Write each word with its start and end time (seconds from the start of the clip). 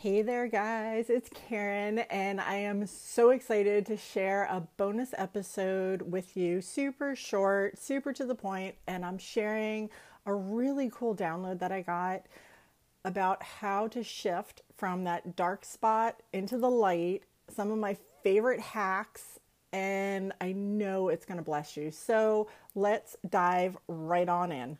Hey 0.00 0.22
there, 0.22 0.46
guys, 0.46 1.10
it's 1.10 1.28
Caryn, 1.28 2.06
and 2.08 2.40
I 2.40 2.54
am 2.54 2.86
so 2.86 3.30
excited 3.30 3.84
to 3.86 3.96
share 3.96 4.44
a 4.44 4.60
bonus 4.76 5.12
episode 5.18 6.02
with 6.02 6.36
you. 6.36 6.60
Super 6.60 7.16
short, 7.16 7.80
super 7.80 8.12
to 8.12 8.24
the 8.24 8.36
point, 8.36 8.76
and 8.86 9.04
I'm 9.04 9.18
sharing 9.18 9.90
a 10.24 10.32
really 10.32 10.88
cool 10.94 11.16
download 11.16 11.58
that 11.58 11.72
I 11.72 11.82
got 11.82 12.26
about 13.04 13.42
how 13.42 13.88
to 13.88 14.04
shift 14.04 14.62
from 14.76 15.02
that 15.02 15.34
dark 15.34 15.64
spot 15.64 16.22
into 16.32 16.58
the 16.58 16.70
light, 16.70 17.24
some 17.48 17.72
of 17.72 17.78
my 17.78 17.96
favorite 18.22 18.60
hacks, 18.60 19.40
and 19.72 20.32
I 20.40 20.52
know 20.52 21.08
it's 21.08 21.26
going 21.26 21.38
to 21.38 21.44
bless 21.44 21.76
you. 21.76 21.90
So 21.90 22.46
let's 22.76 23.16
dive 23.28 23.76
right 23.88 24.28
on 24.28 24.52
in. 24.52 24.78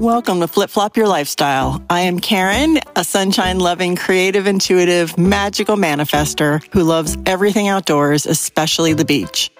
Welcome 0.00 0.40
to 0.40 0.48
Flip 0.48 0.70
Flop 0.70 0.96
Your 0.96 1.08
Lifestyle. 1.08 1.84
I 1.90 2.00
am 2.00 2.20
Caryn, 2.20 2.82
a 2.96 3.04
sunshine 3.04 3.58
loving, 3.58 3.96
creative, 3.96 4.46
intuitive, 4.46 5.18
magical 5.18 5.76
manifester 5.76 6.64
who 6.72 6.84
loves 6.84 7.18
everything 7.26 7.68
outdoors, 7.68 8.24
especially 8.24 8.94
the 8.94 9.04
beach. 9.04 9.50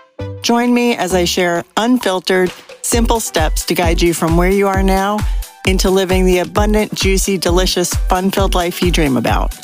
Join 0.41 0.73
me 0.73 0.97
as 0.97 1.14
I 1.14 1.27
share 1.27 1.62
unfiltered, 1.77 2.50
simple 2.80 3.20
steps 3.20 3.66
to 3.66 3.74
guide 3.74 4.00
you 4.00 4.14
from 4.14 4.38
where 4.38 4.48
you 4.48 4.66
are 4.66 4.83
now 4.83 5.19
into 5.66 5.91
living 5.91 6.24
the 6.24 6.38
abundant, 6.38 6.95
juicy, 6.95 7.36
delicious, 7.36 7.92
fun 7.92 8.30
filled 8.30 8.55
life 8.55 8.80
you 8.80 8.91
dream 8.91 9.19
about. 9.19 9.55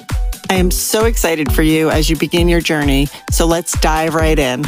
I 0.51 0.57
am 0.57 0.71
so 0.71 1.07
excited 1.07 1.51
for 1.53 1.63
you 1.63 1.89
as 1.89 2.11
you 2.11 2.17
begin 2.17 2.51
your 2.51 2.61
journey, 2.61 3.09
so 3.33 3.47
let's 3.47 3.73
dive 3.81 4.15
right 4.15 4.39
in. 4.39 4.67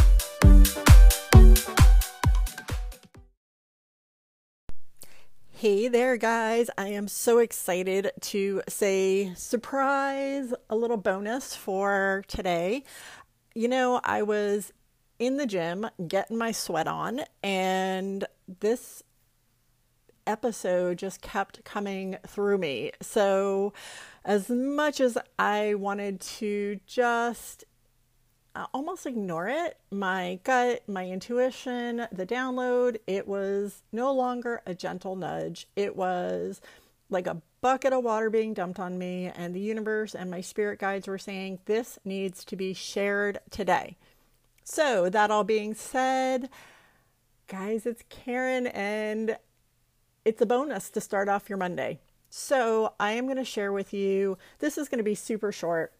Hey 5.60 5.88
there, 5.88 6.16
guys. 6.16 6.70
I 6.78 6.90
am 6.90 7.08
so 7.08 7.38
excited 7.38 8.12
to 8.20 8.62
say 8.68 9.34
surprise, 9.34 10.54
a 10.70 10.76
little 10.76 10.96
bonus 10.96 11.56
for 11.56 12.22
today. 12.28 12.84
You 13.56 13.66
know, 13.66 14.00
I 14.04 14.22
was 14.22 14.72
in 15.18 15.36
the 15.36 15.46
gym 15.46 15.88
getting 16.06 16.38
my 16.38 16.52
sweat 16.52 16.86
on, 16.86 17.22
and 17.42 18.24
this 18.60 19.02
episode 20.28 20.98
just 20.98 21.22
kept 21.22 21.64
coming 21.64 22.18
through 22.24 22.58
me. 22.58 22.92
So, 23.02 23.72
as 24.24 24.48
much 24.48 25.00
as 25.00 25.18
I 25.40 25.74
wanted 25.74 26.20
to 26.20 26.78
just 26.86 27.64
almost 28.72 29.06
ignore 29.06 29.48
it. 29.48 29.78
My 29.90 30.40
gut, 30.44 30.82
my 30.88 31.06
intuition, 31.06 32.06
the 32.12 32.26
download, 32.26 32.98
it 33.06 33.28
was 33.28 33.82
no 33.92 34.12
longer 34.12 34.62
a 34.66 34.74
gentle 34.74 35.16
nudge. 35.16 35.66
It 35.76 35.96
was 35.96 36.60
like 37.10 37.26
a 37.26 37.42
bucket 37.60 37.92
of 37.92 38.04
water 38.04 38.30
being 38.30 38.54
dumped 38.54 38.78
on 38.78 38.98
me, 38.98 39.26
and 39.34 39.54
the 39.54 39.60
universe 39.60 40.14
and 40.14 40.30
my 40.30 40.40
spirit 40.40 40.78
guides 40.78 41.08
were 41.08 41.18
saying, 41.18 41.58
This 41.64 41.98
needs 42.04 42.44
to 42.44 42.56
be 42.56 42.74
shared 42.74 43.38
today. 43.50 43.96
So, 44.64 45.08
that 45.08 45.30
all 45.30 45.44
being 45.44 45.74
said, 45.74 46.50
guys, 47.46 47.86
it's 47.86 48.02
Caryn, 48.10 48.70
and 48.74 49.38
it's 50.24 50.42
a 50.42 50.46
bonus 50.46 50.90
to 50.90 51.00
start 51.00 51.28
off 51.28 51.48
your 51.48 51.58
Monday. 51.58 52.00
So, 52.28 52.92
I 53.00 53.12
am 53.12 53.24
going 53.24 53.38
to 53.38 53.44
share 53.44 53.72
with 53.72 53.94
you, 53.94 54.36
this 54.58 54.76
is 54.76 54.88
going 54.88 54.98
to 54.98 55.04
be 55.04 55.14
super 55.14 55.52
short 55.52 55.92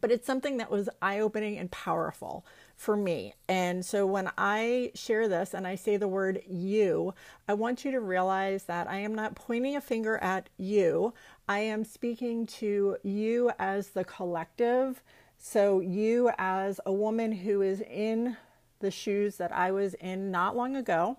but 0.00 0.10
it's 0.10 0.26
something 0.26 0.56
that 0.56 0.70
was 0.70 0.88
eye 1.00 1.20
opening 1.20 1.58
and 1.58 1.70
powerful 1.70 2.44
for 2.76 2.96
me. 2.96 3.34
And 3.48 3.84
so 3.84 4.06
when 4.06 4.30
I 4.36 4.90
share 4.94 5.28
this 5.28 5.54
and 5.54 5.66
I 5.66 5.74
say 5.74 5.96
the 5.96 6.08
word 6.08 6.42
you, 6.48 7.14
I 7.48 7.54
want 7.54 7.84
you 7.84 7.90
to 7.92 8.00
realize 8.00 8.64
that 8.64 8.88
I 8.88 8.98
am 8.98 9.14
not 9.14 9.34
pointing 9.34 9.76
a 9.76 9.80
finger 9.80 10.16
at 10.18 10.48
you. 10.56 11.14
I 11.48 11.60
am 11.60 11.84
speaking 11.84 12.46
to 12.46 12.96
you 13.02 13.52
as 13.58 13.88
the 13.88 14.04
collective. 14.04 15.02
So, 15.44 15.80
you 15.80 16.30
as 16.38 16.80
a 16.86 16.92
woman 16.92 17.32
who 17.32 17.62
is 17.62 17.80
in 17.80 18.36
the 18.78 18.92
shoes 18.92 19.38
that 19.38 19.50
I 19.50 19.72
was 19.72 19.94
in 19.94 20.30
not 20.30 20.56
long 20.56 20.76
ago, 20.76 21.16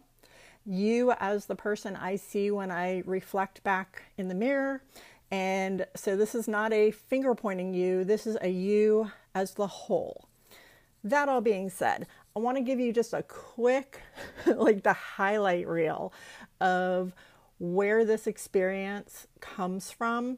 you 0.66 1.12
as 1.20 1.46
the 1.46 1.56
person 1.56 1.98
I 1.98 2.16
see 2.16 2.50
when 2.50 2.72
I 2.72 3.04
reflect 3.06 3.64
back 3.64 4.04
in 4.18 4.30
the 4.30 4.36
mirror, 4.36 4.82
and 5.34 5.88
so 5.96 6.16
this 6.16 6.36
is 6.36 6.48
not 6.48 6.72
a 6.74 6.92
finger 6.92 7.34
pointing 7.34 7.74
you, 7.74 8.04
this 8.04 8.28
is 8.28 8.38
a 8.40 8.50
you 8.50 9.10
as 9.34 9.56
the 9.56 9.66
whole. 9.66 10.30
That 11.04 11.28
all 11.28 11.42
being 11.42 11.72
said, 11.72 12.06
I 12.36 12.40
want 12.40 12.58
to 12.58 12.64
give 12.64 12.80
you 12.80 12.94
just 12.94 13.14
a 13.14 13.24
quick, 13.24 14.00
like 14.46 14.84
the 14.84 14.94
highlight 14.94 15.68
reel 15.68 16.14
of 16.62 17.14
where 17.58 18.06
this 18.06 18.28
experience 18.28 19.26
comes 19.40 19.90
from. 19.90 20.38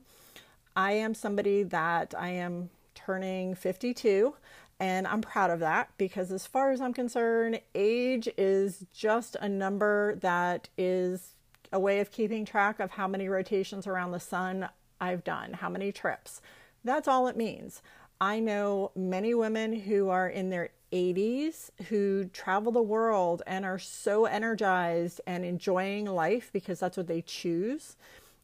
I 0.78 0.94
am 0.94 1.14
somebody 1.14 1.64
that 1.64 2.14
I 2.18 2.30
am 2.30 2.70
turning 2.94 3.54
52 3.54 4.34
and 4.80 5.08
I'm 5.08 5.22
proud 5.22 5.50
of 5.50 5.60
that 5.60 5.90
because, 5.98 6.32
as 6.32 6.48
far 6.48 6.72
as 6.72 6.80
I'm 6.80 6.94
concerned, 6.94 7.60
age 7.74 8.30
is 8.38 8.86
just 8.94 9.36
a 9.42 9.50
number 9.50 10.16
that 10.22 10.70
is 10.78 11.34
a 11.74 11.80
way 11.80 12.00
of 12.00 12.12
keeping 12.12 12.46
track 12.46 12.80
of 12.80 12.92
how 12.92 13.10
many 13.10 13.28
rotations 13.28 13.88
around 13.88 14.12
the 14.12 14.20
sun 14.22 14.70
I've 15.00 15.24
done, 15.24 15.54
how 15.54 15.70
many 15.70 15.92
trips. 15.92 16.42
That's 16.84 17.08
all 17.08 17.28
it 17.28 17.38
means. 17.38 17.82
I 18.20 18.40
know 18.40 18.92
many 18.96 19.34
women 19.34 19.74
who 19.74 20.10
are 20.10 20.30
in 20.30 20.50
their 20.50 20.70
80s 20.92 21.72
who 21.88 22.26
travel 22.26 22.72
the 22.72 22.82
world 22.82 23.42
and 23.46 23.66
are 23.66 23.80
so 23.80 24.26
energized 24.26 25.20
and 25.28 25.44
enjoying 25.44 26.06
life 26.06 26.50
because 26.54 26.80
that's 26.80 26.96
what 26.96 27.08
they 27.08 27.22
choose. 27.22 27.98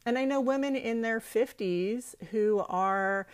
And 0.06 0.18
I 0.18 0.26
know 0.26 0.42
women 0.42 0.76
in 0.76 1.02
their 1.02 1.20
50s 1.20 2.16
who 2.32 2.66
are 2.68 3.28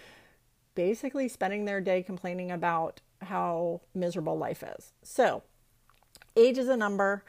basically 0.75 1.27
spending 1.27 1.65
their 1.65 1.81
day 1.81 2.03
complaining 2.03 2.51
about 2.51 3.01
how 3.23 3.81
miserable 3.95 4.37
life 4.37 4.63
is. 4.63 4.93
So, 5.01 5.41
age 6.35 6.57
is 6.57 6.67
a 6.67 6.77
number. 6.77 7.23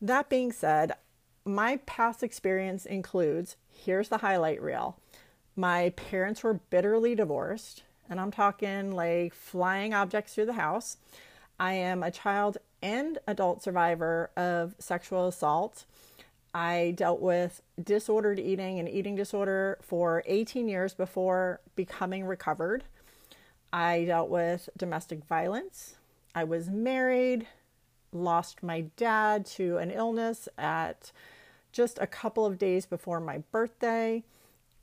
That 0.00 0.28
being 0.28 0.52
said, 0.52 0.92
my 1.44 1.78
past 1.86 2.22
experience 2.22 2.86
includes 2.86 3.56
here's 3.68 4.08
the 4.08 4.18
highlight 4.18 4.62
reel 4.62 4.98
my 5.56 5.90
parents 5.90 6.42
were 6.42 6.54
bitterly 6.54 7.14
divorced, 7.14 7.82
and 8.08 8.20
I'm 8.20 8.30
talking 8.30 8.92
like 8.92 9.34
flying 9.34 9.94
objects 9.94 10.34
through 10.34 10.46
the 10.46 10.54
house. 10.54 10.96
I 11.58 11.74
am 11.74 12.02
a 12.02 12.10
child 12.10 12.58
and 12.82 13.18
adult 13.26 13.62
survivor 13.62 14.30
of 14.36 14.74
sexual 14.78 15.28
assault. 15.28 15.84
I 16.54 16.92
dealt 16.96 17.20
with 17.20 17.62
disordered 17.82 18.38
eating 18.38 18.78
and 18.78 18.88
eating 18.88 19.14
disorder 19.14 19.78
for 19.80 20.22
18 20.26 20.68
years 20.68 20.92
before 20.92 21.60
becoming 21.76 22.26
recovered. 22.26 22.84
I 23.72 24.04
dealt 24.04 24.28
with 24.28 24.68
domestic 24.76 25.24
violence. 25.24 25.96
I 26.34 26.44
was 26.44 26.68
married, 26.68 27.46
lost 28.12 28.62
my 28.62 28.82
dad 28.96 29.46
to 29.46 29.78
an 29.78 29.90
illness 29.90 30.48
at 30.58 31.12
just 31.72 31.98
a 32.00 32.06
couple 32.06 32.44
of 32.44 32.58
days 32.58 32.84
before 32.84 33.20
my 33.20 33.38
birthday. 33.50 34.24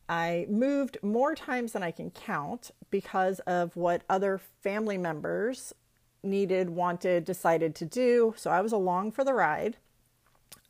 I 0.10 0.48
moved 0.50 0.98
more 1.04 1.36
times 1.36 1.74
than 1.74 1.84
I 1.84 1.92
can 1.92 2.10
count 2.10 2.72
because 2.90 3.40
of 3.42 3.76
what 3.76 4.02
other 4.10 4.40
family 4.64 4.98
members 4.98 5.72
needed, 6.24 6.72
wanted, 6.72 7.24
decided 7.26 7.76
to 7.76 7.86
do. 7.86 8.34
So 8.36 8.50
I 8.50 8.62
was 8.62 8.72
along 8.72 9.12
for 9.12 9.24
the 9.24 9.36
ride. 9.36 9.78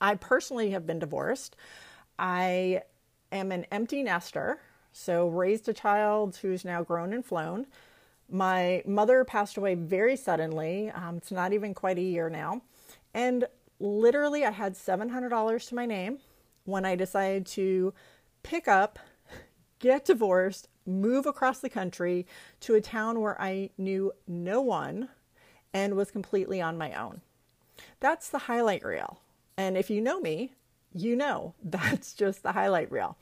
I 0.01 0.15
personally 0.15 0.71
have 0.71 0.85
been 0.85 0.99
divorced. 0.99 1.55
I 2.19 2.81
am 3.31 3.53
an 3.53 3.65
empty 3.71 4.03
nester, 4.03 4.59
so 4.91 5.29
raised 5.29 5.69
a 5.69 5.73
child 5.73 6.37
who's 6.41 6.65
now 6.65 6.83
grown 6.83 7.13
and 7.13 7.25
flown. 7.25 7.65
My 8.29 8.83
mother 8.85 9.23
passed 9.23 9.55
away 9.55 9.73
very 9.75 10.17
suddenly. 10.17 10.91
Um, 10.91 11.17
it's 11.17 11.31
not 11.31 11.53
even 11.53 11.73
quite 11.73 11.97
a 11.97 12.01
year 12.01 12.29
now. 12.29 12.61
And 13.13 13.45
literally, 13.79 14.45
I 14.45 14.51
had 14.51 14.73
$700 14.73 15.69
to 15.69 15.75
my 15.75 15.85
name 15.85 16.19
when 16.65 16.85
I 16.85 16.95
decided 16.95 17.45
to 17.47 17.93
pick 18.43 18.67
up 18.67 18.99
get 19.79 20.05
divorced, 20.05 20.67
move 20.85 21.25
across 21.25 21.59
the 21.59 21.69
country 21.69 22.25
to 22.61 22.75
a 22.75 22.81
town 22.81 23.21
where 23.21 23.39
I 23.41 23.69
knew 23.77 24.11
no 24.27 24.61
one 24.61 25.09
and 25.73 25.95
was 25.95 26.11
completely 26.11 26.61
on 26.61 26.77
my 26.77 26.93
own. 26.93 27.21
That's 27.99 28.29
the 28.29 28.39
highlight 28.39 28.83
reel. 28.83 29.19
And 29.57 29.77
if 29.77 29.89
you 29.89 30.01
know 30.01 30.19
me, 30.19 30.53
you 30.93 31.15
know 31.15 31.53
that's 31.63 32.13
just 32.13 32.43
the 32.43 32.53
highlight 32.53 32.91
reel. 32.91 33.17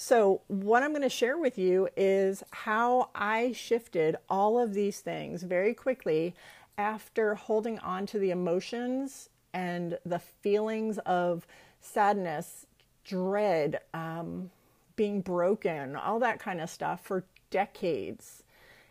So, 0.00 0.42
what 0.46 0.84
I'm 0.84 0.92
going 0.92 1.02
to 1.02 1.08
share 1.08 1.36
with 1.36 1.58
you 1.58 1.88
is 1.96 2.44
how 2.52 3.10
I 3.16 3.50
shifted 3.50 4.14
all 4.28 4.56
of 4.60 4.72
these 4.72 5.00
things 5.00 5.42
very 5.42 5.74
quickly 5.74 6.36
after 6.76 7.34
holding 7.34 7.80
on 7.80 8.06
to 8.06 8.18
the 8.20 8.30
emotions 8.30 9.28
and 9.52 9.98
the 10.06 10.20
feelings 10.20 10.98
of 10.98 11.48
sadness, 11.80 12.64
dread, 13.04 13.80
um, 13.92 14.50
being 14.98 15.22
broken, 15.22 15.96
all 15.96 16.18
that 16.18 16.40
kind 16.40 16.60
of 16.60 16.68
stuff 16.68 17.00
for 17.02 17.24
decades. 17.50 18.42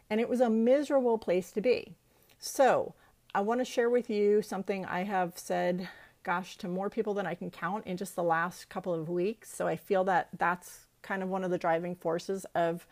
And 0.09 0.19
it 0.19 0.29
was 0.29 0.41
a 0.41 0.49
miserable 0.49 1.19
place 1.19 1.51
to 1.51 1.61
be. 1.61 1.93
So, 2.39 2.95
I 3.35 3.41
want 3.41 3.59
to 3.59 3.65
share 3.65 3.89
with 3.89 4.09
you 4.09 4.41
something 4.41 4.85
I 4.85 5.03
have 5.03 5.37
said, 5.37 5.89
gosh, 6.23 6.57
to 6.57 6.67
more 6.67 6.89
people 6.89 7.13
than 7.13 7.27
I 7.27 7.35
can 7.35 7.51
count 7.51 7.85
in 7.85 7.97
just 7.97 8.15
the 8.15 8.23
last 8.23 8.69
couple 8.69 8.93
of 8.93 9.09
weeks. 9.09 9.53
So, 9.53 9.67
I 9.67 9.75
feel 9.75 10.03
that 10.05 10.29
that's 10.37 10.85
kind 11.03 11.21
of 11.21 11.29
one 11.29 11.43
of 11.43 11.51
the 11.51 11.57
driving 11.57 11.95
forces 11.95 12.45
of 12.55 12.87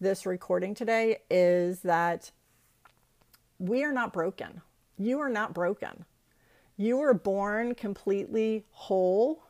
this 0.00 0.26
recording 0.26 0.74
today 0.74 1.18
is 1.30 1.80
that 1.80 2.30
we 3.58 3.84
are 3.84 3.92
not 3.92 4.12
broken. 4.12 4.62
You 4.98 5.20
are 5.20 5.28
not 5.28 5.54
broken. 5.54 6.06
You 6.76 6.96
were 6.96 7.14
born 7.14 7.74
completely 7.74 8.64
whole. 8.70 9.43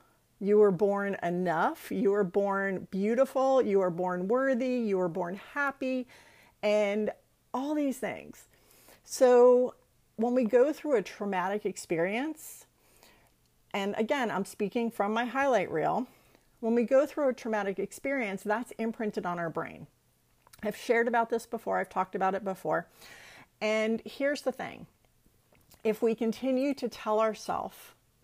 You 0.44 0.58
were 0.58 0.70
born 0.70 1.16
enough. 1.22 1.90
You 1.90 2.10
were 2.10 2.22
born 2.22 2.86
beautiful. 2.90 3.62
You 3.62 3.78
were 3.78 3.88
born 3.88 4.28
worthy. 4.28 4.76
You 4.76 4.98
were 4.98 5.08
born 5.08 5.40
happy, 5.54 6.06
and 6.62 7.10
all 7.54 7.74
these 7.74 7.96
things. 7.96 8.44
So, 9.04 9.74
when 10.16 10.34
we 10.34 10.44
go 10.44 10.70
through 10.70 10.96
a 10.96 11.02
traumatic 11.02 11.64
experience, 11.64 12.66
and 13.72 13.94
again, 13.96 14.30
I'm 14.30 14.44
speaking 14.44 14.90
from 14.90 15.14
my 15.14 15.24
highlight 15.24 15.70
reel, 15.70 16.06
when 16.60 16.74
we 16.74 16.82
go 16.82 17.06
through 17.06 17.30
a 17.30 17.32
traumatic 17.32 17.78
experience, 17.78 18.42
that's 18.42 18.70
imprinted 18.72 19.24
on 19.24 19.38
our 19.38 19.48
brain. 19.48 19.86
I've 20.62 20.76
shared 20.76 21.08
about 21.08 21.30
this 21.30 21.46
before, 21.46 21.78
I've 21.78 21.88
talked 21.88 22.14
about 22.14 22.34
it 22.34 22.44
before. 22.44 22.86
And 23.62 24.02
here's 24.04 24.42
the 24.42 24.52
thing 24.52 24.86
if 25.82 26.02
we 26.02 26.14
continue 26.14 26.74
to 26.74 26.88
tell 26.90 27.18
ourselves 27.18 27.76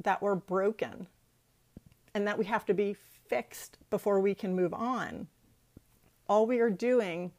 that 0.03 0.21
we're 0.21 0.35
broken 0.35 1.07
and 2.15 2.27
that 2.27 2.39
we 2.39 2.45
have 2.47 2.65
to 2.67 2.75
be 2.75 2.97
fixed 3.29 3.79
before 3.91 4.21
we 4.21 4.35
can 4.35 4.55
move 4.55 4.75
on, 4.75 5.29
all 6.29 6.47
we 6.47 6.61
are 6.61 6.71
doing 6.71 7.33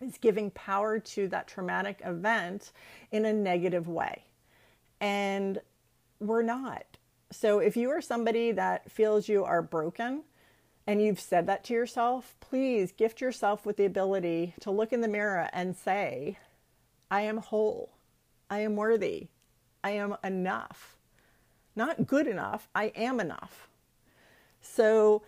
is 0.00 0.18
giving 0.18 0.50
power 0.50 0.98
to 0.98 1.28
that 1.28 1.48
traumatic 1.48 2.00
event 2.04 2.72
in 3.10 3.24
a 3.24 3.32
negative 3.32 3.88
way. 3.88 4.24
And 5.00 5.60
we're 6.20 6.42
not. 6.42 6.84
So 7.30 7.58
if 7.58 7.76
you 7.76 7.90
are 7.90 8.00
somebody 8.00 8.52
that 8.52 8.90
feels 8.90 9.28
you 9.28 9.44
are 9.44 9.62
broken 9.62 10.22
and 10.86 11.00
you've 11.02 11.20
said 11.20 11.46
that 11.46 11.64
to 11.64 11.74
yourself, 11.74 12.36
please 12.40 12.92
gift 12.92 13.20
yourself 13.20 13.64
with 13.64 13.76
the 13.76 13.86
ability 13.86 14.54
to 14.60 14.70
look 14.70 14.92
in 14.92 15.00
the 15.00 15.08
mirror 15.08 15.48
and 15.52 15.76
say, 15.76 16.38
I 17.10 17.22
am 17.22 17.38
whole. 17.38 17.92
I 18.50 18.60
am 18.60 18.76
worthy. 18.76 19.28
I 19.82 19.90
am 19.90 20.16
enough. 20.22 20.96
Not 21.76 22.06
good 22.06 22.26
enough, 22.26 22.68
I 22.74 22.86
am 22.94 23.20
enough. 23.20 23.68
So 24.64 25.22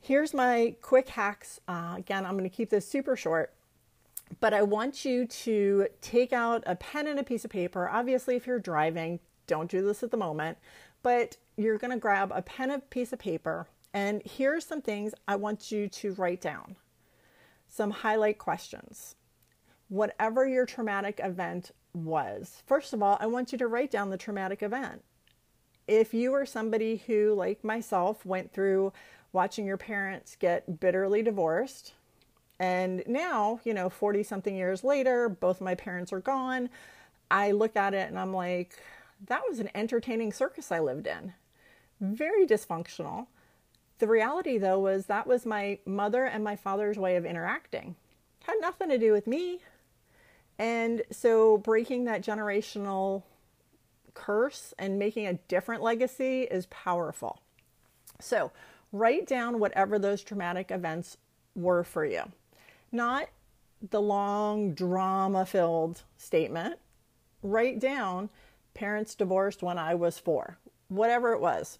here's 0.00 0.34
my 0.34 0.74
quick 0.80 1.08
hacks. 1.10 1.60
Uh, 1.68 1.94
again, 1.98 2.24
I'm 2.24 2.32
going 2.32 2.48
to 2.48 2.54
keep 2.54 2.70
this 2.70 2.88
super 2.88 3.14
short, 3.14 3.54
but 4.40 4.54
I 4.54 4.62
want 4.62 5.04
you 5.04 5.26
to 5.26 5.86
take 6.00 6.32
out 6.32 6.64
a 6.66 6.74
pen 6.74 7.06
and 7.06 7.20
a 7.20 7.24
piece 7.24 7.44
of 7.44 7.50
paper. 7.50 7.88
Obviously, 7.88 8.36
if 8.36 8.46
you're 8.46 8.58
driving, 8.58 9.20
don't 9.46 9.70
do 9.70 9.86
this 9.86 10.02
at 10.02 10.10
the 10.10 10.16
moment, 10.16 10.58
but 11.02 11.36
you're 11.56 11.78
going 11.78 11.92
to 11.92 11.98
grab 11.98 12.32
a 12.34 12.42
pen 12.42 12.70
and 12.70 12.82
a 12.82 12.86
piece 12.86 13.12
of 13.12 13.18
paper. 13.18 13.68
And 13.92 14.22
here's 14.24 14.66
some 14.66 14.82
things 14.82 15.14
I 15.28 15.36
want 15.36 15.70
you 15.70 15.88
to 15.88 16.12
write 16.14 16.40
down 16.40 16.76
some 17.68 17.90
highlight 17.90 18.38
questions. 18.38 19.16
Whatever 19.88 20.46
your 20.46 20.64
traumatic 20.64 21.20
event 21.22 21.72
was. 21.92 22.62
First 22.66 22.92
of 22.92 23.02
all, 23.02 23.18
I 23.20 23.26
want 23.26 23.52
you 23.52 23.58
to 23.58 23.66
write 23.66 23.90
down 23.90 24.10
the 24.10 24.16
traumatic 24.16 24.62
event. 24.62 25.02
If 25.86 26.14
you 26.14 26.32
are 26.34 26.46
somebody 26.46 27.02
who, 27.06 27.34
like 27.34 27.62
myself, 27.62 28.24
went 28.24 28.52
through 28.52 28.92
watching 29.32 29.66
your 29.66 29.76
parents 29.76 30.36
get 30.36 30.80
bitterly 30.80 31.22
divorced, 31.22 31.92
and 32.58 33.02
now, 33.06 33.60
you 33.64 33.74
know, 33.74 33.90
40 33.90 34.22
something 34.22 34.56
years 34.56 34.84
later, 34.84 35.28
both 35.28 35.60
my 35.60 35.74
parents 35.74 36.12
are 36.12 36.20
gone, 36.20 36.70
I 37.30 37.50
look 37.50 37.76
at 37.76 37.94
it 37.94 38.08
and 38.08 38.18
I'm 38.18 38.32
like, 38.32 38.78
that 39.26 39.42
was 39.48 39.58
an 39.58 39.70
entertaining 39.74 40.32
circus 40.32 40.70
I 40.70 40.78
lived 40.78 41.06
in. 41.06 41.32
Very 42.00 42.46
dysfunctional. 42.46 43.26
The 43.98 44.06
reality, 44.06 44.58
though, 44.58 44.78
was 44.78 45.06
that 45.06 45.26
was 45.26 45.46
my 45.46 45.78
mother 45.86 46.24
and 46.24 46.44
my 46.44 46.56
father's 46.56 46.98
way 46.98 47.16
of 47.16 47.24
interacting. 47.24 47.96
Had 48.44 48.56
nothing 48.60 48.88
to 48.90 48.98
do 48.98 49.12
with 49.12 49.26
me, 49.26 49.60
and 50.58 51.02
so 51.10 51.58
breaking 51.58 52.04
that 52.04 52.22
generational 52.22 53.22
curse 54.14 54.72
and 54.78 54.98
making 54.98 55.26
a 55.26 55.34
different 55.34 55.82
legacy 55.82 56.42
is 56.42 56.66
powerful. 56.66 57.40
So 58.20 58.52
write 58.92 59.26
down 59.26 59.58
whatever 59.58 59.98
those 59.98 60.22
traumatic 60.22 60.70
events 60.70 61.16
were 61.54 61.84
for 61.84 62.04
you. 62.04 62.22
Not 62.90 63.28
the 63.90 64.00
long 64.00 64.72
drama 64.72 65.44
filled 65.44 66.02
statement. 66.16 66.78
Write 67.42 67.78
down 67.78 68.30
parents 68.72 69.14
divorced 69.14 69.62
when 69.62 69.78
I 69.78 69.94
was 69.94 70.18
four, 70.18 70.58
whatever 70.88 71.32
it 71.32 71.40
was. 71.40 71.78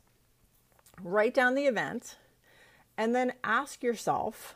Write 1.03 1.35
down 1.35 1.55
the 1.55 1.67
event 1.67 2.17
and 2.97 3.15
then 3.15 3.33
ask 3.43 3.83
yourself 3.83 4.55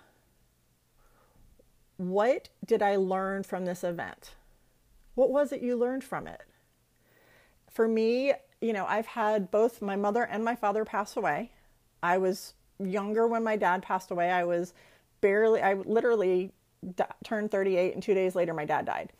what 1.97 2.49
did 2.65 2.81
I 2.81 2.95
learn 2.95 3.43
from 3.43 3.65
this 3.65 3.83
event? 3.83 4.35
What 5.17 5.31
was 5.31 5.51
it 5.51 5.63
you 5.63 5.77
learned 5.77 6.05
from 6.05 6.29
it? 6.29 6.43
For 7.79 7.87
me, 7.87 8.33
you 8.61 8.73
know, 8.73 8.87
I've 8.87 9.07
had 9.07 9.53
both 9.53 9.81
my 9.81 9.95
mother 9.95 10.25
and 10.25 10.45
my 10.45 10.57
father 10.57 10.85
pass 10.85 11.17
away. 11.17 11.53
I 12.03 12.19
was 12.19 12.55
younger 12.81 13.29
when 13.29 13.45
my 13.45 13.55
dad 13.55 13.85
passed 13.85 14.11
away. 14.11 14.33
I 14.33 14.43
was 14.43 14.75
barely, 15.21 15.63
I 15.63 15.75
literally 15.75 16.51
d- 16.97 17.05
turned 17.23 17.53
38, 17.53 17.95
and 17.95 18.03
two 18.03 18.15
days 18.15 18.35
later, 18.35 18.53
my 18.53 18.65
dad 18.65 18.85
died. 18.85 19.13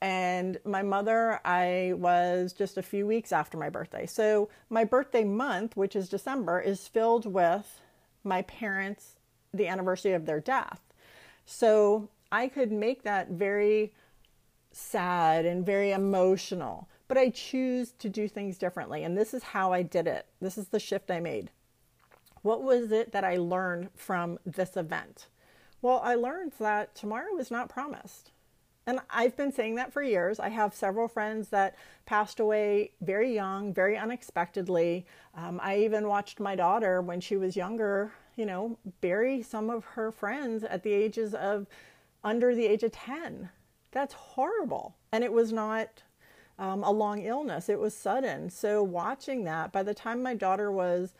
And 0.00 0.58
my 0.64 0.82
mother, 0.82 1.38
I 1.44 1.92
was 1.98 2.52
just 2.52 2.76
a 2.76 2.82
few 2.82 3.06
weeks 3.06 3.30
after 3.30 3.56
my 3.56 3.70
birthday. 3.70 4.06
So, 4.06 4.48
my 4.68 4.82
birthday 4.82 5.22
month, 5.22 5.76
which 5.76 5.94
is 5.94 6.08
December, 6.08 6.58
is 6.58 6.88
filled 6.88 7.26
with 7.32 7.80
my 8.24 8.42
parents, 8.42 9.14
the 9.54 9.68
anniversary 9.68 10.14
of 10.14 10.26
their 10.26 10.40
death. 10.40 10.80
So, 11.46 12.08
I 12.32 12.48
could 12.48 12.72
make 12.72 13.04
that 13.04 13.28
very 13.28 13.94
sad 14.72 15.46
and 15.46 15.64
very 15.64 15.92
emotional, 15.92 16.88
but 17.10 17.18
I 17.18 17.30
choose 17.30 17.90
to 17.98 18.08
do 18.08 18.28
things 18.28 18.56
differently. 18.56 19.02
And 19.02 19.18
this 19.18 19.34
is 19.34 19.42
how 19.42 19.72
I 19.72 19.82
did 19.82 20.06
it. 20.06 20.26
This 20.40 20.56
is 20.56 20.68
the 20.68 20.78
shift 20.78 21.10
I 21.10 21.18
made. 21.18 21.50
What 22.42 22.62
was 22.62 22.92
it 22.92 23.10
that 23.10 23.24
I 23.24 23.36
learned 23.36 23.88
from 23.96 24.38
this 24.46 24.76
event? 24.76 25.26
Well, 25.82 26.00
I 26.04 26.14
learned 26.14 26.52
that 26.60 26.94
tomorrow 26.94 27.36
is 27.40 27.50
not 27.50 27.68
promised. 27.68 28.30
And 28.86 29.00
I've 29.10 29.36
been 29.36 29.50
saying 29.50 29.74
that 29.74 29.92
for 29.92 30.04
years. 30.04 30.38
I 30.38 30.50
have 30.50 30.72
several 30.72 31.08
friends 31.08 31.48
that 31.48 31.74
passed 32.06 32.38
away 32.38 32.92
very 33.00 33.34
young, 33.34 33.74
very 33.74 33.98
unexpectedly. 33.98 35.04
Um, 35.34 35.58
I 35.60 35.78
even 35.78 36.06
watched 36.06 36.38
my 36.38 36.54
daughter 36.54 37.02
when 37.02 37.20
she 37.20 37.36
was 37.36 37.56
younger, 37.56 38.12
you 38.36 38.46
know, 38.46 38.78
bury 39.00 39.42
some 39.42 39.68
of 39.68 39.84
her 39.84 40.12
friends 40.12 40.62
at 40.62 40.84
the 40.84 40.92
ages 40.92 41.34
of 41.34 41.66
under 42.22 42.54
the 42.54 42.66
age 42.66 42.84
of 42.84 42.92
10. 42.92 43.48
That's 43.90 44.14
horrible. 44.14 44.94
And 45.10 45.24
it 45.24 45.32
was 45.32 45.52
not 45.52 46.04
um, 46.60 46.84
a 46.84 46.90
long 46.90 47.22
illness, 47.22 47.70
it 47.70 47.80
was 47.80 47.94
sudden. 47.94 48.50
So, 48.50 48.82
watching 48.82 49.44
that, 49.44 49.72
by 49.72 49.82
the 49.82 49.94
time 49.94 50.22
my 50.22 50.34
daughter 50.34 50.70
was 50.70 51.14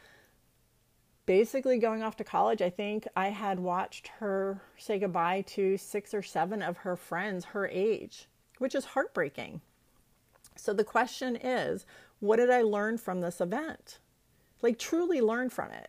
basically 1.25 1.78
going 1.78 2.02
off 2.02 2.16
to 2.16 2.25
college, 2.25 2.61
I 2.61 2.68
think 2.68 3.09
I 3.16 3.30
had 3.30 3.59
watched 3.59 4.09
her 4.18 4.61
say 4.76 4.99
goodbye 4.99 5.40
to 5.49 5.78
six 5.78 6.12
or 6.12 6.23
seven 6.23 6.61
of 6.61 6.76
her 6.78 6.94
friends 6.94 7.47
her 7.47 7.66
age, 7.66 8.28
which 8.59 8.75
is 8.75 8.85
heartbreaking. 8.85 9.62
So, 10.56 10.75
the 10.75 10.85
question 10.85 11.37
is 11.37 11.87
what 12.20 12.37
did 12.37 12.50
I 12.50 12.61
learn 12.61 12.99
from 12.99 13.23
this 13.23 13.40
event? 13.40 13.99
Like, 14.61 14.78
truly 14.78 15.23
learn 15.23 15.49
from 15.49 15.70
it. 15.70 15.88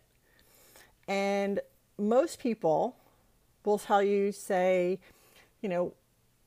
And 1.06 1.60
most 1.98 2.38
people 2.38 2.96
will 3.66 3.78
tell 3.78 4.02
you, 4.02 4.32
say, 4.32 4.98
you 5.60 5.68
know, 5.68 5.92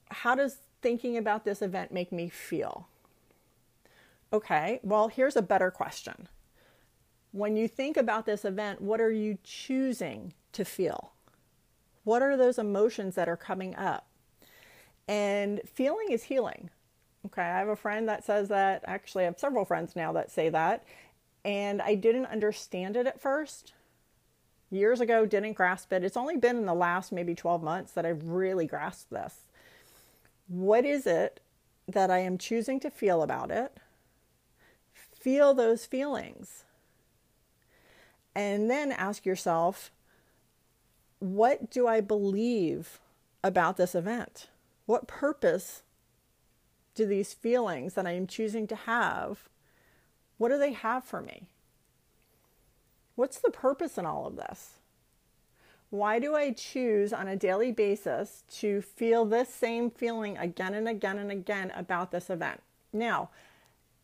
how 0.10 0.34
does 0.34 0.58
thinking 0.82 1.18
about 1.18 1.46
this 1.46 1.62
event 1.62 1.92
make 1.92 2.12
me 2.12 2.30
feel? 2.30 2.88
Okay, 4.36 4.82
well, 4.84 5.08
here's 5.08 5.38
a 5.38 5.42
better 5.42 5.72
question. 5.72 6.28
When 7.32 7.56
you 7.56 7.70
think 7.70 7.96
about 7.96 8.26
this 8.26 8.44
event, 8.44 8.82
what 8.82 9.00
are 9.00 9.12
you 9.12 9.38
choosing 9.46 10.34
to 10.52 10.66
feel? 10.66 11.14
What 12.04 12.22
are 12.22 12.36
those 12.36 12.60
emotions 12.60 13.16
that 13.16 13.30
are 13.30 13.38
coming 13.38 13.78
up? 13.78 14.10
And 15.08 15.62
feeling 15.74 16.08
is 16.12 16.24
healing. 16.24 16.70
Okay, 17.26 17.44
I 17.44 17.60
have 17.60 17.70
a 17.70 17.78
friend 17.78 18.10
that 18.10 18.26
says 18.26 18.50
that. 18.50 18.84
Actually, 18.86 19.24
I 19.24 19.28
have 19.28 19.40
several 19.40 19.64
friends 19.64 19.96
now 19.96 20.12
that 20.12 20.30
say 20.30 20.50
that. 20.50 20.84
And 21.46 21.82
I 21.82 21.96
didn't 21.96 22.26
understand 22.26 22.98
it 22.98 23.08
at 23.08 23.22
first 23.22 23.72
years 24.70 25.00
ago, 25.00 25.26
didn't 25.26 25.54
grasp 25.54 25.94
it. 25.94 26.04
It's 26.04 26.18
only 26.18 26.36
been 26.36 26.58
in 26.58 26.66
the 26.66 26.74
last 26.74 27.14
maybe 27.14 27.36
12 27.36 27.64
months 27.64 27.94
that 27.94 28.06
I've 28.06 28.28
really 28.28 28.68
grasped 28.68 29.12
this. 29.12 29.48
What 30.50 30.84
is 30.84 31.08
it 31.08 31.40
that 31.88 32.12
I 32.12 32.18
am 32.18 32.38
choosing 32.38 32.82
to 32.82 32.90
feel 32.90 33.24
about 33.24 33.50
it? 33.50 33.80
Feel 35.26 35.56
those 35.56 35.88
feelings. 35.88 36.66
And 38.36 38.70
then 38.70 38.92
ask 38.92 39.26
yourself, 39.26 39.90
what 41.18 41.72
do 41.72 41.88
I 41.88 42.00
believe 42.00 43.00
about 43.44 43.76
this 43.76 43.96
event? 43.96 44.50
What 44.86 45.08
purpose 45.08 45.82
do 46.94 47.08
these 47.08 47.34
feelings 47.34 47.96
that 47.96 48.06
I 48.06 48.12
am 48.12 48.28
choosing 48.28 48.68
to 48.68 48.76
have, 48.76 49.50
what 50.38 50.50
do 50.50 50.60
they 50.60 50.74
have 50.74 51.04
for 51.04 51.24
me? 51.24 51.48
What's 53.16 53.40
the 53.40 53.50
purpose 53.50 53.98
in 53.98 54.06
all 54.06 54.28
of 54.28 54.36
this? 54.36 54.74
Why 55.90 56.20
do 56.20 56.36
I 56.36 56.52
choose 56.52 57.12
on 57.12 57.28
a 57.28 57.36
daily 57.36 57.72
basis 57.72 58.44
to 58.60 58.80
feel 58.80 59.26
this 59.26 59.50
same 59.50 59.90
feeling 59.90 60.38
again 60.38 60.76
and 60.76 60.88
again 60.88 61.18
and 61.18 61.32
again 61.32 61.72
about 61.76 62.12
this 62.12 62.30
event? 62.30 62.62
Now, 62.94 63.32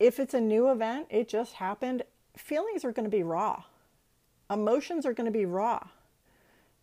if 0.02 0.18
it's 0.18 0.34
a 0.34 0.40
new 0.40 0.68
event, 0.68 1.06
it 1.10 1.28
just 1.28 1.54
happened, 1.54 2.02
feelings 2.36 2.84
are 2.84 2.90
going 2.90 3.04
to 3.04 3.16
be 3.16 3.22
raw. 3.22 3.62
Emotions 4.50 5.06
are 5.06 5.12
going 5.12 5.26
to 5.26 5.38
be 5.38 5.46
raw. 5.46 5.80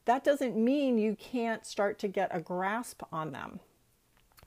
That 0.06 0.24
doesn't 0.24 0.56
mean 0.56 0.98
you 0.98 1.18
can't 1.18 1.66
start 1.66 2.00
to 2.00 2.08
get 2.08 2.34
a 2.34 2.40
grasp 2.40 3.04
on 3.12 3.34
them. 3.34 3.60